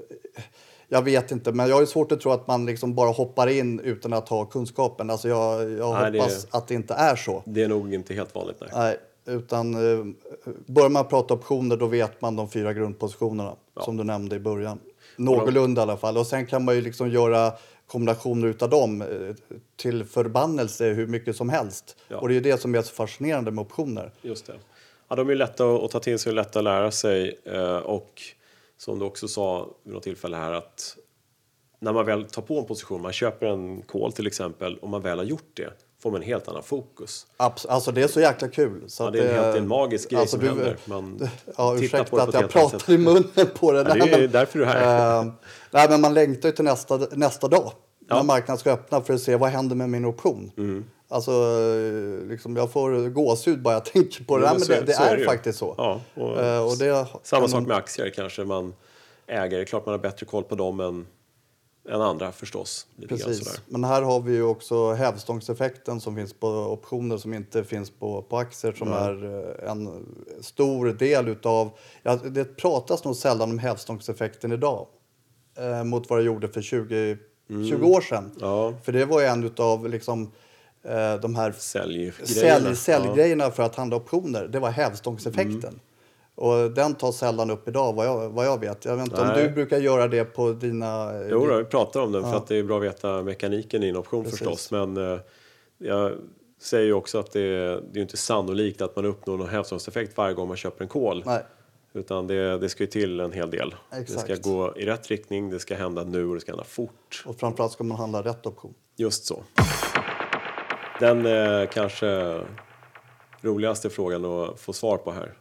Jag 0.89 1.03
vet 1.03 1.31
inte, 1.31 1.53
men 1.53 1.69
jag 1.69 1.77
har 1.77 1.85
svårt 1.87 2.13
att 2.13 2.21
tro 2.21 2.31
att 2.33 2.47
man 2.47 2.67
liksom 2.67 2.95
bara 2.95 3.11
hoppar 3.11 3.47
in 3.47 3.81
utan 3.81 4.13
att 4.13 4.29
ha 4.29 4.45
kunskapen. 4.45 5.11
Alltså 5.11 5.29
jag 5.29 5.71
jag 5.71 5.95
Nej, 5.95 6.11
det- 6.13 6.19
hoppas 6.19 6.47
att 6.51 6.69
det 6.69 6.75
inte 6.75 6.95
är 6.95 7.17
så. 7.17 7.43
Det 7.47 7.63
är 7.63 7.69
nog 7.69 7.95
inte 7.95 8.15
helt 8.15 8.35
vanligt. 8.35 8.57
Nej. 8.61 8.71
Nej, 8.75 8.97
utan 9.37 9.75
eh, 9.75 10.05
börjar 10.67 10.89
man 10.89 11.05
prata 11.09 11.35
optioner 11.35 11.77
då 11.77 11.87
vet 11.87 12.21
man 12.21 12.37
de 12.37 12.49
fyra 12.49 12.73
grundpositionerna 12.73 13.57
som 13.81 13.97
du 13.97 14.05
nämnde 14.05 14.37
i 14.37 14.39
början. 14.41 14.79
Någorlunda 15.17 15.81
i 15.81 15.83
alla 15.83 15.97
fall. 15.97 16.19
Och 16.19 16.27
sen 16.27 16.47
kan 16.47 16.65
man 16.65 16.75
ju 16.75 16.81
liksom 16.81 17.11
göra 17.11 17.53
kombinationer 17.87 18.47
utav 18.49 18.71
dem 18.71 19.03
eh, 19.03 19.09
till 19.77 20.05
förbannelse 20.05 20.85
hur 20.87 21.07
mycket 21.07 21.37
som 21.37 21.49
helst. 21.49 21.97
Ja. 22.09 22.17
Och 22.17 22.29
det 22.29 22.37
är 22.37 22.41
det 22.41 22.61
som 22.61 22.75
är 22.75 22.83
så 22.83 22.95
fascinerande 22.95 23.51
med 23.51 23.63
optioner. 23.63 24.13
Just 24.23 24.47
det. 24.47 24.55
Ja, 25.09 25.17
de 25.17 25.31
är 25.31 25.35
lätta 25.35 25.75
att 25.75 25.91
ta 25.91 26.01
till 26.01 26.19
sig 26.19 26.31
och 26.31 26.37
lätta 26.37 26.59
att 26.59 26.65
lära 26.65 26.91
sig. 26.91 27.39
eh, 27.45 27.77
Och 27.77 28.23
som 28.79 28.99
du 28.99 29.05
också 29.05 29.29
sa 29.29 29.69
vid 29.83 29.95
något 29.95 30.03
tillfälle 30.03 30.37
här 30.37 30.53
att 30.53 30.97
när 31.79 31.93
man 31.93 32.07
väl 32.07 32.25
tar 32.25 32.43
på 32.43 32.59
en 32.59 32.65
position, 32.67 33.03
man 33.03 33.13
köper 33.13 33.47
en 33.47 33.83
kol 33.83 34.13
till 34.13 34.27
exempel, 34.27 34.77
och 34.79 34.89
man 34.89 35.03
väl 35.03 35.19
har 35.19 35.25
gjort 35.25 35.51
det, 35.55 35.71
får 36.07 36.11
man 36.13 36.21
en 36.23 36.27
helt 36.27 36.49
annan 36.49 36.63
fokus. 36.63 37.27
Abs- 37.37 37.67
alltså 37.69 37.93
det 37.93 38.03
är 38.03 38.09
så 38.09 38.21
jäkla 38.21 38.49
kul. 38.49 38.85
Så 38.87 39.03
Ja, 39.03 39.07
att 39.07 39.13
det 39.13 39.19
är 39.19 39.29
en 39.39 39.45
helt 39.45 39.57
en 39.57 39.69
magisk 39.69 40.11
grej 40.11 40.27
som 40.27 40.41
händer. 40.41 40.77
Man 40.85 41.29
ja, 41.57 41.71
på 41.71 41.77
ursäkta 41.77 42.01
att 42.03 42.11
på 42.11 42.19
ett 42.19 42.35
jag 42.35 42.51
pratar 42.51 42.93
i 42.93 42.99
munnen 42.99 43.47
på 43.59 43.73
det. 43.73 43.79
Ja, 43.79 43.85
det 43.85 43.95
Nej, 43.95 44.25
är 44.25 44.29
därför 44.29 44.59
du 44.59 44.65
är 44.65 44.69
här. 44.69 45.19
Eh, 45.21 45.33
nej, 45.71 45.87
men 45.91 46.01
man 46.01 46.15
längtar 46.15 46.49
ju 46.49 46.55
till 46.55 46.65
nästa, 46.65 46.97
nästa 47.13 47.49
dag. 47.49 47.73
Ja. 48.09 48.17
När 48.17 48.23
marknaden 48.23 48.59
ska 48.59 48.71
öppna 48.73 49.01
för 49.01 49.15
att 49.15 49.21
se 49.21 49.37
vad 49.37 49.51
händer 49.51 49.77
med 49.77 49.89
min 49.91 50.05
option. 50.05 50.51
Mm. 50.57 50.85
Alltså, 51.09 51.33
liksom, 52.29 52.57
jag 52.57 52.73
får 52.73 53.09
gåshud 53.09 53.63
bara 53.63 53.75
jag 53.75 53.85
tänker 53.93 54.25
på 54.25 54.39
det. 54.39 54.45
Nej, 54.45 54.53
men 54.53 54.61
så 54.61 54.73
det, 54.73 54.79
är- 54.79 54.83
det 54.83 54.93
så 54.93 55.03
är 55.03 55.15
är, 55.15 55.17
det 55.17 55.25
faktiskt 55.25 55.59
så. 55.59 55.75
Ja, 55.79 56.01
och 56.15 56.41
Eh, 56.43 56.67
och 56.67 56.79
det 56.79 57.07
Samma 57.23 57.49
sak 57.49 57.61
man- 57.61 57.69
med 57.69 57.77
aktier 57.77 58.11
kanske 58.11 58.45
man 58.45 58.75
äger. 59.27 59.57
Det 59.57 59.63
är 59.63 59.65
klart 59.65 59.87
man 59.87 59.93
har 59.93 59.99
bättre 59.99 60.27
koll 60.27 60.45
på 60.45 60.55
dem 60.55 60.81
än, 60.81 61.07
än 61.89 62.01
andra 62.01 62.33
förstås. 62.33 62.87
Precis. 63.09 63.61
Men 63.67 63.85
här 63.85 64.03
har 64.03 64.21
vi 64.21 64.33
ju 64.33 64.43
också 64.43 64.93
hävstångseffekten 64.93 66.01
som 66.01 66.17
finns 66.17 66.33
på 66.33 66.49
optioner 66.49 67.17
som 67.17 67.35
inte 67.35 67.65
finns 67.65 67.91
på, 67.91 68.23
på 68.23 68.39
aktier 68.39 68.73
som 68.73 68.93
är 68.93 69.25
eh, 69.25 69.71
en 69.71 70.07
stor 70.41 70.87
del 70.87 71.29
utav... 71.29 71.71
Ja, 72.03 72.17
det 72.17 72.57
pratas 72.57 73.05
nog 73.05 73.17
sällan 73.17 73.51
om 73.51 73.59
hävstångseffekten 73.59 74.53
idag 74.53 74.87
eh, 75.59 75.85
mot 75.85 76.11
vad 76.11 76.19
det 76.19 76.23
gjorde 76.23 76.49
för 76.49 76.63
20, 76.63 77.19
20 77.49 77.87
år 77.87 78.01
sedan. 78.01 78.25
Mm. 78.25 78.37
Ja. 78.41 78.75
För 78.83 78.93
det 78.93 79.05
var 79.05 79.21
ju 79.21 79.27
en 79.27 79.45
utav 79.45 79.89
liksom, 79.89 80.33
eh, 80.83 81.15
de 81.15 81.37
här 81.37 81.53
Säljgrejerna. 81.53 82.65
sälj, 82.65 82.77
säljgrejerna 82.77 83.51
för 83.51 83.63
att 83.63 83.75
handla 83.75 83.97
optioner. 83.97 84.49
Det 84.49 84.59
var 84.59 84.71
hävstångseffekten. 84.71 85.55
Mm. 85.55 85.81
Och 86.39 86.71
den 86.71 86.95
tas 86.95 87.17
sällan 87.17 87.51
upp 87.51 87.69
idag 87.69 87.93
vad 87.93 88.07
jag, 88.07 88.29
vad 88.31 88.47
jag 88.47 88.61
vet. 88.61 88.85
Jag 88.85 88.97
vet 88.97 89.05
inte 89.07 89.21
om 89.21 89.27
Nej. 89.29 89.43
du 89.49 89.51
brukar 89.55 89.79
göra 89.79 90.09
det 90.09 90.25
på 90.25 90.53
dina... 90.53 91.21
eh, 91.21 91.29
Jo, 91.31 91.47
då, 91.47 91.57
vi 91.57 91.65
pratar 91.65 92.01
om 92.01 92.13
den 92.13 92.23
för 92.23 92.37
att 92.37 92.47
det 92.47 92.57
är 92.57 92.63
bra 92.63 92.77
att 92.77 92.83
veta 92.83 93.23
mekaniken 93.23 93.83
i 93.83 93.89
en 93.89 93.97
option 93.97 94.25
Precis. 94.25 94.39
förstås. 94.39 94.71
Men 94.71 94.97
eh, 95.13 95.19
jag 95.79 96.13
säger 96.61 96.85
ju 96.87 96.93
också 96.93 97.19
att 97.19 97.33
det, 97.33 97.41
är- 97.41 97.83
det 97.93 97.99
är 97.99 98.03
inte 98.03 98.17
sannolikt 98.17 98.81
att 98.83 98.97
man 98.97 99.05
uppnår 99.05 99.37
någon 99.37 99.49
hävstångseffekt 99.49 100.17
varje 100.17 100.35
gång 100.35 100.49
man 100.49 100.57
köper 100.57 100.83
en 100.85 100.89
kol. 100.89 101.23
Nej. 101.27 101.43
Utan 101.95 102.27
det, 102.27 102.59
det 102.59 102.69
ska 102.69 102.83
ju 102.83 102.87
till 102.87 103.21
en 103.21 103.33
hel 103.33 103.51
del. 103.51 103.75
Det 103.91 103.97
Exakt. 103.97 104.21
ska 104.43 104.51
gå 104.51 104.77
i 104.77 104.85
rätt 104.87 105.09
riktning, 105.09 105.51
det 105.51 105.59
ska 105.59 105.75
hända 105.75 106.05
nu 106.05 106.27
och 106.29 106.35
det 106.35 106.41
ska 106.41 106.53
hända 106.53 106.65
fort. 106.65 107.23
Och 107.27 107.37
framförallt 107.37 107.73
ska 107.73 107.85
man 107.85 107.99
handla 107.99 108.23
rätt 108.23 108.47
option. 108.47 108.75
Just 108.97 109.25
så. 109.27 109.43
Den 111.01 111.27
eh, 111.27 111.69
kanske 111.69 112.41
roligaste 113.41 113.91
frågan 113.91 114.25
att 114.25 114.61
få 114.61 114.73
svar 114.73 114.97
på 114.97 115.11
här. 115.13 115.33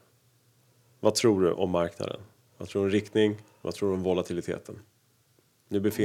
Vad 1.06 1.16
tror 1.16 1.42
du 1.42 1.52
om 1.52 1.70
marknaden? 1.72 2.20
Vad 2.58 2.68
tror 2.70 2.82
du 2.82 2.86
om 2.88 2.92
riktning? 2.92 3.36
Vad 3.62 3.74
tror 3.74 3.90
du 3.90 3.96
om 3.96 4.04
volatiliteten? 4.04 4.80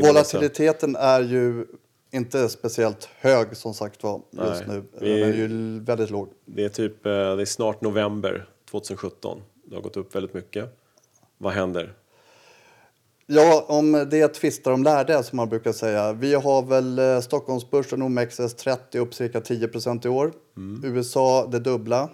Volatiliteten 0.02 0.96
är 0.96 1.20
ju 1.20 1.66
inte 2.12 2.48
speciellt 2.48 3.04
hög 3.18 3.56
som 3.56 3.74
sagt 3.74 4.02
var 4.02 4.20
just 4.32 4.66
Nej, 4.66 4.76
nu. 4.76 4.82
vi- 5.00 5.20
Den 5.20 5.28
är 5.28 5.34
ju 5.34 5.80
väldigt 5.80 6.10
låg. 6.10 6.28
Det 6.44 6.64
är 6.64 6.68
typ, 6.68 7.06
eh, 7.06 7.12
det 7.12 7.42
är 7.42 7.44
snart 7.44 7.80
november 7.80 8.48
2017. 8.70 9.42
Det 9.64 9.74
har 9.74 9.82
gått 9.82 9.96
upp 9.96 10.14
väldigt 10.14 10.34
mycket. 10.34 10.78
Vad 11.38 11.52
händer? 11.52 11.94
Ja, 13.26 13.64
om 13.68 13.92
det 14.10 14.28
tvistar 14.28 14.72
om 14.72 14.82
lärde 14.82 15.22
som 15.22 15.36
man 15.36 15.48
brukar 15.48 15.72
säga. 15.72 16.12
Vi 16.12 16.34
har 16.34 16.62
väl 16.62 16.98
eh, 16.98 17.20
Stockholmsbörsen 17.20 18.02
OMXS30 18.02 18.98
upp 18.98 19.14
cirka 19.14 19.40
10% 19.40 20.06
i 20.06 20.08
år. 20.08 20.32
USA 20.84 21.46
det 21.46 21.58
dubbla. 21.58 22.08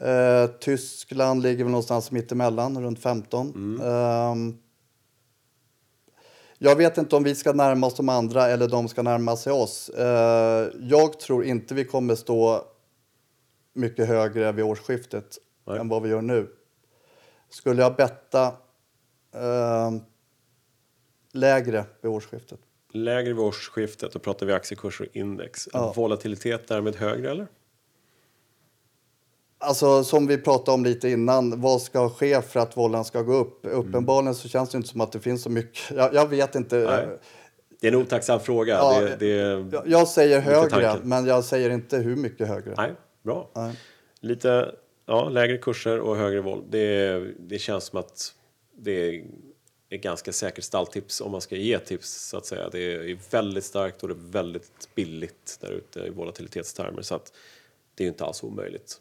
Eh, 0.00 0.46
Tyskland 0.60 1.42
ligger 1.42 1.64
väl 1.64 1.70
någonstans 1.70 2.10
mittemellan, 2.10 2.82
runt 2.82 3.02
15. 3.02 3.80
Ehm, 3.82 4.58
jag 6.58 6.76
vet 6.76 6.98
inte 6.98 7.16
om 7.16 7.22
vi 7.22 7.34
ska 7.34 7.52
närma 7.52 7.86
oss 7.86 7.94
de 7.94 8.08
andra 8.08 8.48
eller 8.48 8.68
de 8.68 8.88
ska 8.88 9.02
närma 9.02 9.36
sig 9.36 9.52
oss. 9.52 9.88
Eh, 9.88 10.68
jag 10.80 11.20
tror 11.20 11.44
inte 11.44 11.74
vi 11.74 11.84
kommer 11.84 12.14
stå 12.14 12.64
mycket 13.72 14.08
högre 14.08 14.52
vid 14.52 14.64
årsskiftet 14.64 15.38
Nej. 15.66 15.78
än 15.78 15.88
vad 15.88 16.02
vi 16.02 16.08
gör 16.08 16.22
nu. 16.22 16.48
Skulle 17.50 17.82
jag 17.82 17.96
betta 17.96 18.46
eh, 19.34 19.90
lägre 21.32 21.84
vid 22.00 22.10
årsskiftet? 22.10 22.60
Lägre 22.92 23.32
vid 23.32 23.42
årsskiftet, 23.42 24.12
då 24.12 24.18
pratar 24.18 24.46
vi 24.46 24.52
aktiekurser 24.52 25.08
och 25.08 25.16
index. 25.16 25.68
Ja. 25.72 25.92
Volatilitet 25.96 26.68
därmed 26.68 26.96
högre 26.96 27.30
eller? 27.30 27.46
Alltså 29.60 30.04
som 30.04 30.26
vi 30.26 30.38
pratade 30.38 30.74
om 30.74 30.84
lite 30.84 31.08
innan, 31.08 31.60
vad 31.60 31.82
ska 31.82 32.08
ske 32.08 32.42
för 32.42 32.60
att 32.60 32.76
vållan 32.76 33.04
ska 33.04 33.22
gå 33.22 33.34
upp? 33.34 33.58
Uppenbarligen 33.62 34.34
så 34.34 34.48
känns 34.48 34.70
det 34.70 34.76
inte 34.76 34.88
som 34.88 35.00
att 35.00 35.12
det 35.12 35.20
finns 35.20 35.42
så 35.42 35.50
mycket. 35.50 35.96
Jag, 35.96 36.14
jag 36.14 36.28
vet 36.28 36.54
inte. 36.54 36.76
Nej. 36.76 37.18
Det 37.80 37.88
är 37.88 37.92
en 37.92 37.98
otacksam 37.98 38.40
fråga. 38.40 38.74
Ja, 38.74 39.00
det, 39.00 39.16
det, 39.16 39.26
Jag, 39.72 39.82
jag 39.86 40.08
säger 40.08 40.40
högre, 40.40 40.70
tanken. 40.70 41.08
men 41.08 41.26
jag 41.26 41.44
säger 41.44 41.70
inte 41.70 41.96
hur 41.96 42.16
mycket 42.16 42.48
högre. 42.48 42.74
Nej, 42.76 42.92
bra. 43.22 43.50
Nej. 43.54 43.74
Lite 44.20 44.74
ja, 45.06 45.28
lägre 45.28 45.58
kurser 45.58 45.98
och 45.98 46.16
högre 46.16 46.40
våld. 46.40 46.64
Det, 46.70 47.18
det 47.38 47.58
känns 47.58 47.84
som 47.84 47.98
att 47.98 48.34
det 48.78 48.92
är 49.08 49.24
ett 49.90 50.02
ganska 50.02 50.32
säkert 50.32 50.64
stalltips 50.64 51.20
om 51.20 51.32
man 51.32 51.40
ska 51.40 51.56
ge 51.56 51.78
tips 51.78 52.28
så 52.28 52.36
att 52.36 52.46
säga. 52.46 52.68
Det 52.72 52.94
är 52.94 53.18
väldigt 53.30 53.64
starkt 53.64 54.02
och 54.02 54.08
det 54.08 54.14
är 54.14 54.30
väldigt 54.32 54.88
billigt 54.94 55.58
där 55.60 55.70
ute 55.70 56.00
i 56.00 56.10
volatilitetstermer 56.10 57.02
så 57.02 57.14
att 57.14 57.32
det 57.94 58.04
är 58.04 58.08
inte 58.08 58.24
alls 58.24 58.42
omöjligt. 58.42 59.00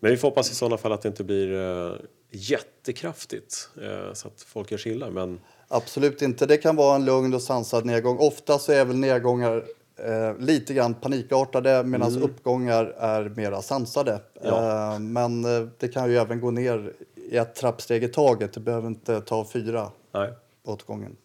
Men 0.00 0.10
vi 0.10 0.16
får 0.16 0.28
hoppas 0.28 0.50
i 0.50 0.54
sådana 0.54 0.76
fall 0.76 0.92
att 0.92 1.02
det 1.02 1.08
inte 1.08 1.24
blir 1.24 1.52
uh, 1.52 1.92
jättekraftigt 2.30 3.70
eh, 3.82 4.12
så 4.12 4.28
att 4.28 4.42
folk 4.42 4.70
gör 4.70 4.78
sig 4.78 4.92
illa. 4.92 5.10
Men 5.10 5.40
Absolut 5.68 6.22
inte. 6.22 6.46
Det 6.46 6.56
kan 6.56 6.76
vara 6.76 6.96
en 6.96 7.04
lugn 7.04 7.34
och 7.34 7.42
sansad 7.42 7.84
nedgång. 7.84 8.18
Ofta 8.18 8.58
så 8.58 8.72
är 8.72 8.84
väl 8.84 8.96
nedgångar 8.96 9.64
eh, 9.96 10.38
lite 10.38 10.74
grann 10.74 10.94
panikartade 10.94 11.84
medan 11.84 12.22
uppgångar 12.22 12.84
är 12.84 13.28
mera 13.28 13.62
sansade. 13.62 14.12
Mm. 14.12 14.54
Ja. 14.54 14.98
Men 14.98 15.42
det 15.78 15.88
kan 15.88 16.10
ju 16.10 16.16
även 16.16 16.40
gå 16.40 16.50
ner 16.50 16.92
i 17.14 17.36
ett 17.36 17.54
trappsteg 17.54 18.04
i 18.04 18.08
taget. 18.08 18.52
Det 18.52 18.60
behöver 18.60 18.88
inte 18.88 19.20
ta 19.20 19.44
fyra 19.52 19.90
nej. 20.12 20.32
åt 20.64 20.86
gången. 20.86 21.16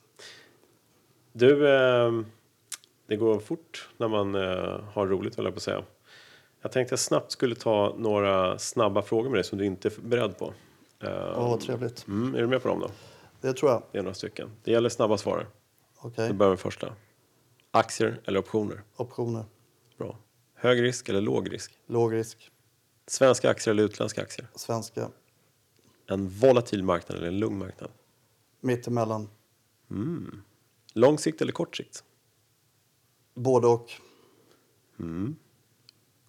Du, 1.33 1.59
det 3.07 3.15
går 3.15 3.39
fort 3.39 3.89
när 3.97 4.07
man 4.07 4.33
har 4.93 5.07
roligt 5.07 5.35
höll 5.35 5.45
jag 5.45 5.53
på 5.53 5.57
att 5.57 5.63
säga. 5.63 5.83
Jag 6.65 6.71
tänkte 6.71 6.93
jag 6.93 6.99
snabbt 6.99 7.31
skulle 7.31 7.55
ta 7.55 7.95
några 7.97 8.59
snabba 8.59 9.01
frågor 9.01 9.29
med 9.29 9.37
dig 9.37 9.43
som 9.43 9.57
du 9.57 9.65
inte 9.65 9.87
är 9.87 9.93
beredd 10.01 10.37
på. 10.37 10.53
Åh, 11.03 11.49
vad 11.49 11.59
trevligt. 11.59 12.07
mm, 12.07 12.35
är 12.35 12.41
du 12.41 12.47
med 12.47 12.61
på 12.61 12.67
dem 12.67 12.79
då? 12.79 12.91
Det 13.41 13.53
tror 13.53 13.71
jag. 13.71 13.83
Det 13.91 13.97
är 13.97 14.01
några 14.01 14.13
stycken. 14.13 14.51
Det 14.63 14.71
gäller 14.71 14.89
snabba 14.89 15.17
svar. 15.17 15.47
Okej. 15.97 16.27
Vi 16.27 16.33
börjar 16.33 16.49
med 16.49 16.59
första. 16.59 16.93
Aktier 17.71 18.21
eller 18.25 18.39
optioner? 18.39 18.83
Optioner. 18.95 19.45
Bra. 19.97 20.17
Hög 20.55 20.81
risk 20.81 21.09
eller 21.09 21.21
låg 21.21 21.53
risk? 21.53 21.79
Låg 21.87 22.13
risk. 22.13 22.51
Svenska 23.07 23.49
aktier 23.49 23.73
eller 23.73 23.83
utländska 23.83 24.21
aktier? 24.21 24.47
Svenska. 24.55 25.09
En 26.07 26.29
volatil 26.29 26.83
marknad 26.83 27.17
eller 27.17 27.27
en 27.27 27.39
lugn 27.39 27.57
marknad? 27.57 27.91
Mittemellan. 28.61 29.29
Lång 30.93 31.17
sikt 31.17 31.41
eller 31.41 31.51
kort 31.51 31.77
sikt? 31.77 32.03
Både 33.33 33.67
och. 33.67 33.91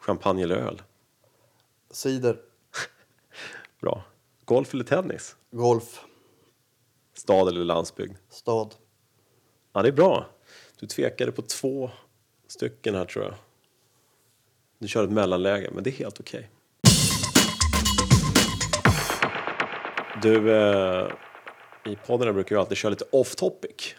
Champagne 0.07 0.43
eller 0.43 0.57
öl? 0.57 0.83
Cider. 1.91 2.39
Bra. 3.81 4.05
Golf 4.45 4.75
eller 4.75 4.85
tennis? 4.85 5.37
Golf. 5.51 6.01
Stad 7.15 7.49
eller 7.49 7.65
landsbygd? 7.65 8.17
Stad. 8.29 8.75
Ja, 9.73 9.83
det 9.83 9.89
är 9.89 9.93
bra. 9.93 10.27
Du 10.81 10.87
tvekade 10.87 11.33
på 11.33 11.43
två 11.43 11.91
stycken 12.47 12.95
här 12.95 13.05
tror 13.05 13.25
jag. 13.25 13.35
Du 14.79 14.89
kör 14.89 15.05
ett 15.05 15.11
mellanläge, 15.11 15.71
men 15.73 15.85
det 15.85 15.91
är 15.91 15.93
helt 15.93 16.21
okej. 16.21 16.51
Du, 20.23 20.57
eh, 20.57 21.09
i 21.85 21.97
podden 22.07 22.35
brukar 22.35 22.57
vi 22.57 22.61
alltid 22.61 22.77
köra 22.77 22.91
lite 22.91 23.07
off 23.13 23.37
topic. 23.37 23.95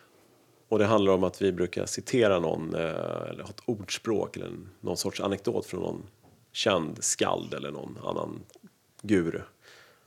Och 0.69 0.79
det 0.79 0.85
handlar 0.85 1.13
om 1.13 1.23
att 1.23 1.41
vi 1.41 1.51
brukar 1.51 1.85
citera 1.85 2.39
någon, 2.39 2.75
eh, 2.75 2.81
eller 3.29 3.43
ha 3.43 3.49
ett 3.49 3.61
ordspråk 3.65 4.35
eller 4.37 4.51
någon 4.81 4.97
sorts 4.97 5.21
anekdot 5.21 5.65
från 5.65 5.81
någon 5.81 6.03
känd 6.51 7.03
skald 7.03 7.53
eller 7.53 7.71
någon 7.71 7.97
annan 8.03 8.39
guru. 9.01 9.41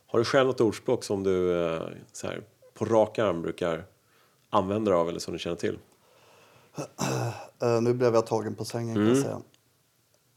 Har 0.06 0.18
du 0.18 0.24
själv 0.24 0.46
något 0.46 0.60
ordspråk 0.60 1.04
som 1.04 1.22
du 1.22 1.64
eh, 1.66 1.82
så 2.12 2.26
här, 2.26 2.42
på 2.74 2.84
rak 2.84 3.18
arm 3.18 3.42
brukar 3.42 3.84
använda 4.50 4.90
dig 4.90 5.00
av 5.00 5.08
eller 5.08 5.18
som 5.20 5.32
du 5.32 5.38
känner 5.38 5.56
till? 5.56 5.78
Eh, 7.62 7.80
nu 7.82 7.94
blev 7.94 8.14
jag 8.14 8.26
tagen 8.26 8.54
på 8.54 8.64
sängen 8.64 8.94
kan 8.94 9.02
Mm. 9.02 9.14
jag 9.14 9.22
säga. 9.24 9.40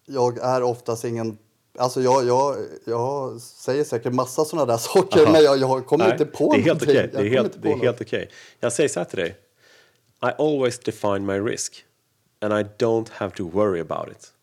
Jag 0.05 0.37
är 0.37 0.63
oftast 0.63 1.05
ingen... 1.05 1.37
Alltså 1.77 2.01
jag, 2.01 2.25
jag, 2.25 2.55
jag 2.85 3.41
säger 3.41 3.83
säkert 3.83 4.13
massa 4.13 4.45
sådana 4.45 4.65
där 4.71 4.77
saker 4.77 5.31
men 5.31 5.43
jag, 5.43 5.57
jag 5.57 5.85
kommer 5.87 6.11
inte 6.11 6.25
på 6.25 6.53
det 6.53 6.59
är 6.59 6.63
helt 6.63 6.81
någonting. 6.81 6.89
okej. 6.89 7.09
Det 7.13 7.17
är 7.19 7.29
helt, 7.29 7.61
det 7.63 7.71
är 7.71 7.75
helt 7.77 8.01
okej. 8.01 8.29
Jag 8.59 8.73
säger 8.73 8.89
så 8.89 8.99
här 8.99 9.05
till 9.05 9.19
dig. 9.19 9.35
I 10.23 10.31
always 10.37 10.79
define 10.79 11.25
my 11.25 11.51
risk 11.51 11.85
and 12.39 12.53
I 12.53 12.63
don't 12.77 13.09
have 13.09 13.31
to 13.35 13.49
worry 13.49 13.79
about 13.79 14.11
it. 14.11 14.33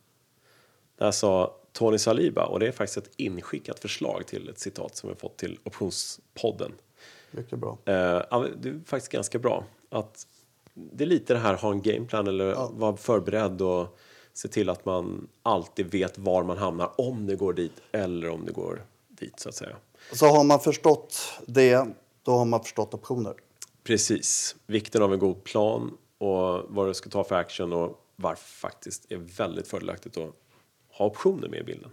Det 0.98 1.04
här 1.04 1.10
sa 1.10 1.56
Tony 1.72 1.98
Saliba 1.98 2.46
och 2.46 2.60
det 2.60 2.66
är 2.66 2.72
faktiskt 2.72 2.96
ett 2.96 3.10
inskickat 3.16 3.78
förslag 3.78 4.26
till 4.26 4.48
ett 4.48 4.58
citat 4.58 4.96
som 4.96 5.10
vi 5.10 5.16
fått 5.16 5.36
till 5.36 5.58
Optionspodden. 5.64 6.72
Mycket 7.30 7.58
bra. 7.58 7.78
Eh, 7.84 7.94
ja, 8.30 8.46
det 8.62 8.68
är 8.68 8.80
faktiskt 8.86 9.12
ganska 9.12 9.38
bra. 9.38 9.64
Att 9.90 10.26
det 10.74 11.04
är 11.04 11.08
lite 11.08 11.32
det 11.32 11.38
här 11.38 11.54
ha 11.54 11.70
en 11.70 11.82
gameplan 11.82 12.26
eller 12.26 12.54
vara 12.72 12.96
förberedd 12.96 13.62
och 13.62 13.98
se 14.32 14.48
till 14.48 14.70
att 14.70 14.84
man 14.84 15.28
alltid 15.42 15.90
vet 15.90 16.18
var 16.18 16.42
man 16.42 16.58
hamnar 16.58 17.00
om 17.00 17.26
det 17.26 17.36
går 17.36 17.52
dit 17.52 17.82
eller 17.92 18.28
om 18.28 18.44
det 18.46 18.52
går 18.52 18.84
dit 19.08 19.40
så 19.40 19.48
att 19.48 19.54
säga. 19.54 19.76
Så 20.12 20.26
har 20.26 20.44
man 20.44 20.60
förstått 20.60 21.18
det, 21.46 21.86
då 22.22 22.32
har 22.32 22.44
man 22.44 22.62
förstått 22.62 22.94
optioner. 22.94 23.34
Precis. 23.82 24.56
Vikten 24.66 25.02
av 25.02 25.12
en 25.12 25.18
god 25.18 25.44
plan 25.44 25.96
och 26.18 26.64
vad 26.68 26.88
du 26.88 26.94
ska 26.94 27.10
ta 27.10 27.24
för 27.24 27.34
action 27.34 27.72
och 27.72 28.06
varför 28.16 28.48
faktiskt 28.48 29.12
är 29.12 29.16
väldigt 29.16 29.68
fördelaktigt 29.68 30.16
att 30.16 30.34
ha 30.88 31.06
optioner 31.06 31.48
med 31.48 31.60
i 31.60 31.62
bilden. 31.62 31.90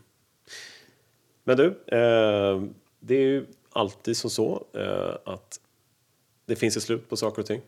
Men 1.44 1.58
du, 1.58 1.66
eh, 1.68 2.64
det 3.00 3.16
är 3.16 3.22
ju 3.22 3.46
alltid 3.70 4.18
som 4.18 4.30
så 4.30 4.66
eh, 4.74 5.34
att 5.34 5.60
det 6.46 6.56
finns 6.56 6.78
ett 6.78 6.84
slut 6.84 7.10
på 7.10 7.18
saker 7.18 7.42
och 7.42 7.46
ting. 7.46 7.62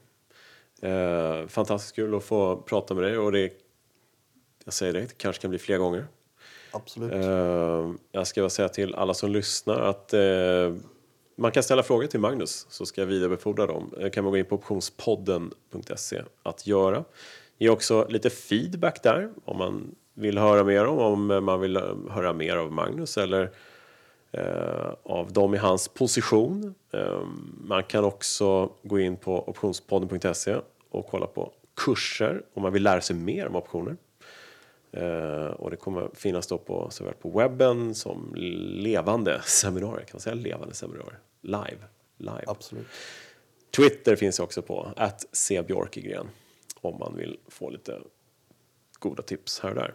Eh, 0.82 1.48
fantastiskt 1.48 1.96
kul 1.96 2.16
att 2.16 2.24
få 2.24 2.58
prata 2.58 2.94
med 2.94 3.04
dig 3.04 3.18
och 3.18 3.32
det, 3.32 3.54
jag 4.66 4.74
säger 4.74 4.94
det, 4.94 5.00
det 5.00 5.18
kanske 5.18 5.42
kan 5.42 5.50
bli 5.50 5.60
fler 5.60 5.78
gånger. 5.78 6.08
Absolut. 6.72 7.14
Eh, 7.14 7.92
jag 8.12 8.28
ska 8.28 8.42
bara 8.42 8.50
säga 8.50 8.70
till 8.70 8.96
alla 8.96 9.14
som 9.14 9.32
lyssnar 9.32 9.80
att 9.80 10.14
eh, 10.14 10.76
man 11.40 11.52
kan 11.52 11.64
ställa 11.64 11.84
frågor 11.84 12.08
till 12.08 12.20
Magnus 12.20 12.66
så 12.70 12.86
ska 12.86 13.02
jag 13.02 13.06
vidarebefordra 13.06 13.68
dem. 13.68 13.94
Det 13.98 14.10
kan 14.10 14.24
man 14.24 14.32
gå 14.32 14.38
in 14.38 14.46
på 14.46 14.56
optionspodden.se 14.56 16.22
att 16.44 16.68
göra. 16.68 17.04
Ge 17.58 17.70
också 17.70 18.08
lite 18.10 18.30
feedback 18.30 19.04
där 19.04 19.30
om 19.46 19.58
man 19.58 19.96
vill 20.14 20.38
höra 20.38 20.64
mer 20.64 20.86
om, 20.86 21.00
om 21.00 21.46
man 21.46 21.60
vill 21.60 21.78
höra 22.10 22.34
mer 22.34 22.56
av 22.56 22.72
Magnus 22.72 23.18
eller 23.18 23.52
eh, 24.32 24.94
av 25.04 25.34
dem 25.34 25.56
i 25.56 25.58
hans 25.58 25.88
position. 25.88 26.76
Eh, 26.92 27.22
man 27.62 27.84
kan 27.84 28.04
också 28.04 28.70
gå 28.84 29.00
in 29.00 29.18
på 29.18 29.50
optionspodden.se 29.50 30.56
och 30.90 31.08
kolla 31.08 31.28
på 31.28 31.54
kurser 31.76 32.42
om 32.54 32.62
man 32.62 32.74
vill 32.74 32.84
lära 32.84 33.02
sig 33.02 33.16
mer 33.16 33.48
om 33.48 33.56
optioner. 33.56 33.98
Eh, 34.92 35.46
och 35.46 35.70
det 35.72 35.78
kommer 35.78 36.10
finnas 36.14 36.48
då 36.48 36.58
på, 36.58 36.88
såväl 36.92 37.14
på 37.14 37.30
webben 37.30 37.96
som 37.96 38.34
levande 38.36 39.42
seminarier. 39.44 40.06
Kan 40.06 40.14
man 40.14 40.22
säga 40.22 40.36
levande 40.36 40.74
seminarier? 40.74 41.20
Live. 41.42 41.80
Live. 42.18 42.44
Absolut. 42.48 42.88
Twitter 43.76 44.16
finns 44.16 44.40
också 44.40 44.62
på, 44.62 44.94
att 44.96 45.26
cbjörkegren. 45.32 46.30
Om 46.82 47.00
man 47.00 47.18
vill 47.18 47.40
få 47.48 47.70
lite 47.70 48.02
goda 49.00 49.24
tips 49.24 49.60
här 49.60 49.70
och 49.70 49.76
där. 49.76 49.94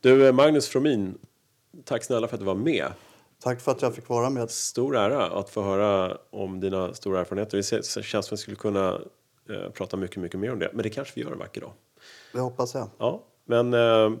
Du, 0.00 0.32
Magnus 0.32 0.68
Fromin, 0.68 1.18
tack 1.84 2.04
snälla 2.04 2.28
för 2.28 2.36
att 2.36 2.40
du 2.40 2.46
var 2.46 2.54
med. 2.54 2.92
Tack 3.42 3.60
för 3.60 3.72
att 3.72 3.82
jag 3.82 3.94
fick 3.94 4.08
vara 4.08 4.30
med. 4.30 4.50
Stor 4.50 4.96
ära 4.96 5.26
att 5.26 5.50
få 5.50 5.62
höra 5.62 6.18
om 6.30 6.60
dina 6.60 6.94
stora 6.94 7.20
erfarenheter. 7.20 7.56
Det 7.56 8.04
känns 8.04 8.26
som 8.26 8.34
att 8.34 8.38
vi 8.38 8.42
skulle 8.42 8.56
kunna 8.56 9.00
eh, 9.50 9.70
prata 9.70 9.96
mycket, 9.96 10.16
mycket 10.16 10.40
mer 10.40 10.52
om 10.52 10.58
det. 10.58 10.70
Men 10.72 10.82
det 10.82 10.90
kanske 10.90 11.12
vi 11.16 11.20
gör 11.20 11.32
en 11.32 11.38
vacker 11.38 11.60
dag. 11.60 11.72
Det 12.32 12.40
hoppas 12.40 12.74
jag. 12.74 12.88
Ja, 12.98 13.24
men 13.44 13.74
eh, 13.74 14.12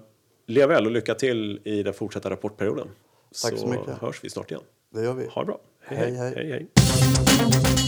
lev 0.46 0.68
väl 0.68 0.86
och 0.86 0.92
lycka 0.92 1.14
till 1.14 1.60
i 1.64 1.82
den 1.82 1.94
fortsatta 1.94 2.30
rapportperioden. 2.30 2.88
Tack 3.42 3.58
så 3.58 3.66
mycket. 3.66 3.98
hörs 3.98 4.24
vi 4.24 4.30
snart 4.30 4.50
igen. 4.50 4.62
Det 4.90 5.04
gör 5.04 5.14
vi. 5.14 5.26
Ha 5.26 5.42
det 5.42 5.46
bra. 5.46 5.60
Hej, 5.88 6.16
hej. 6.16 6.34
hej, 6.34 6.50
hej. 6.50 7.83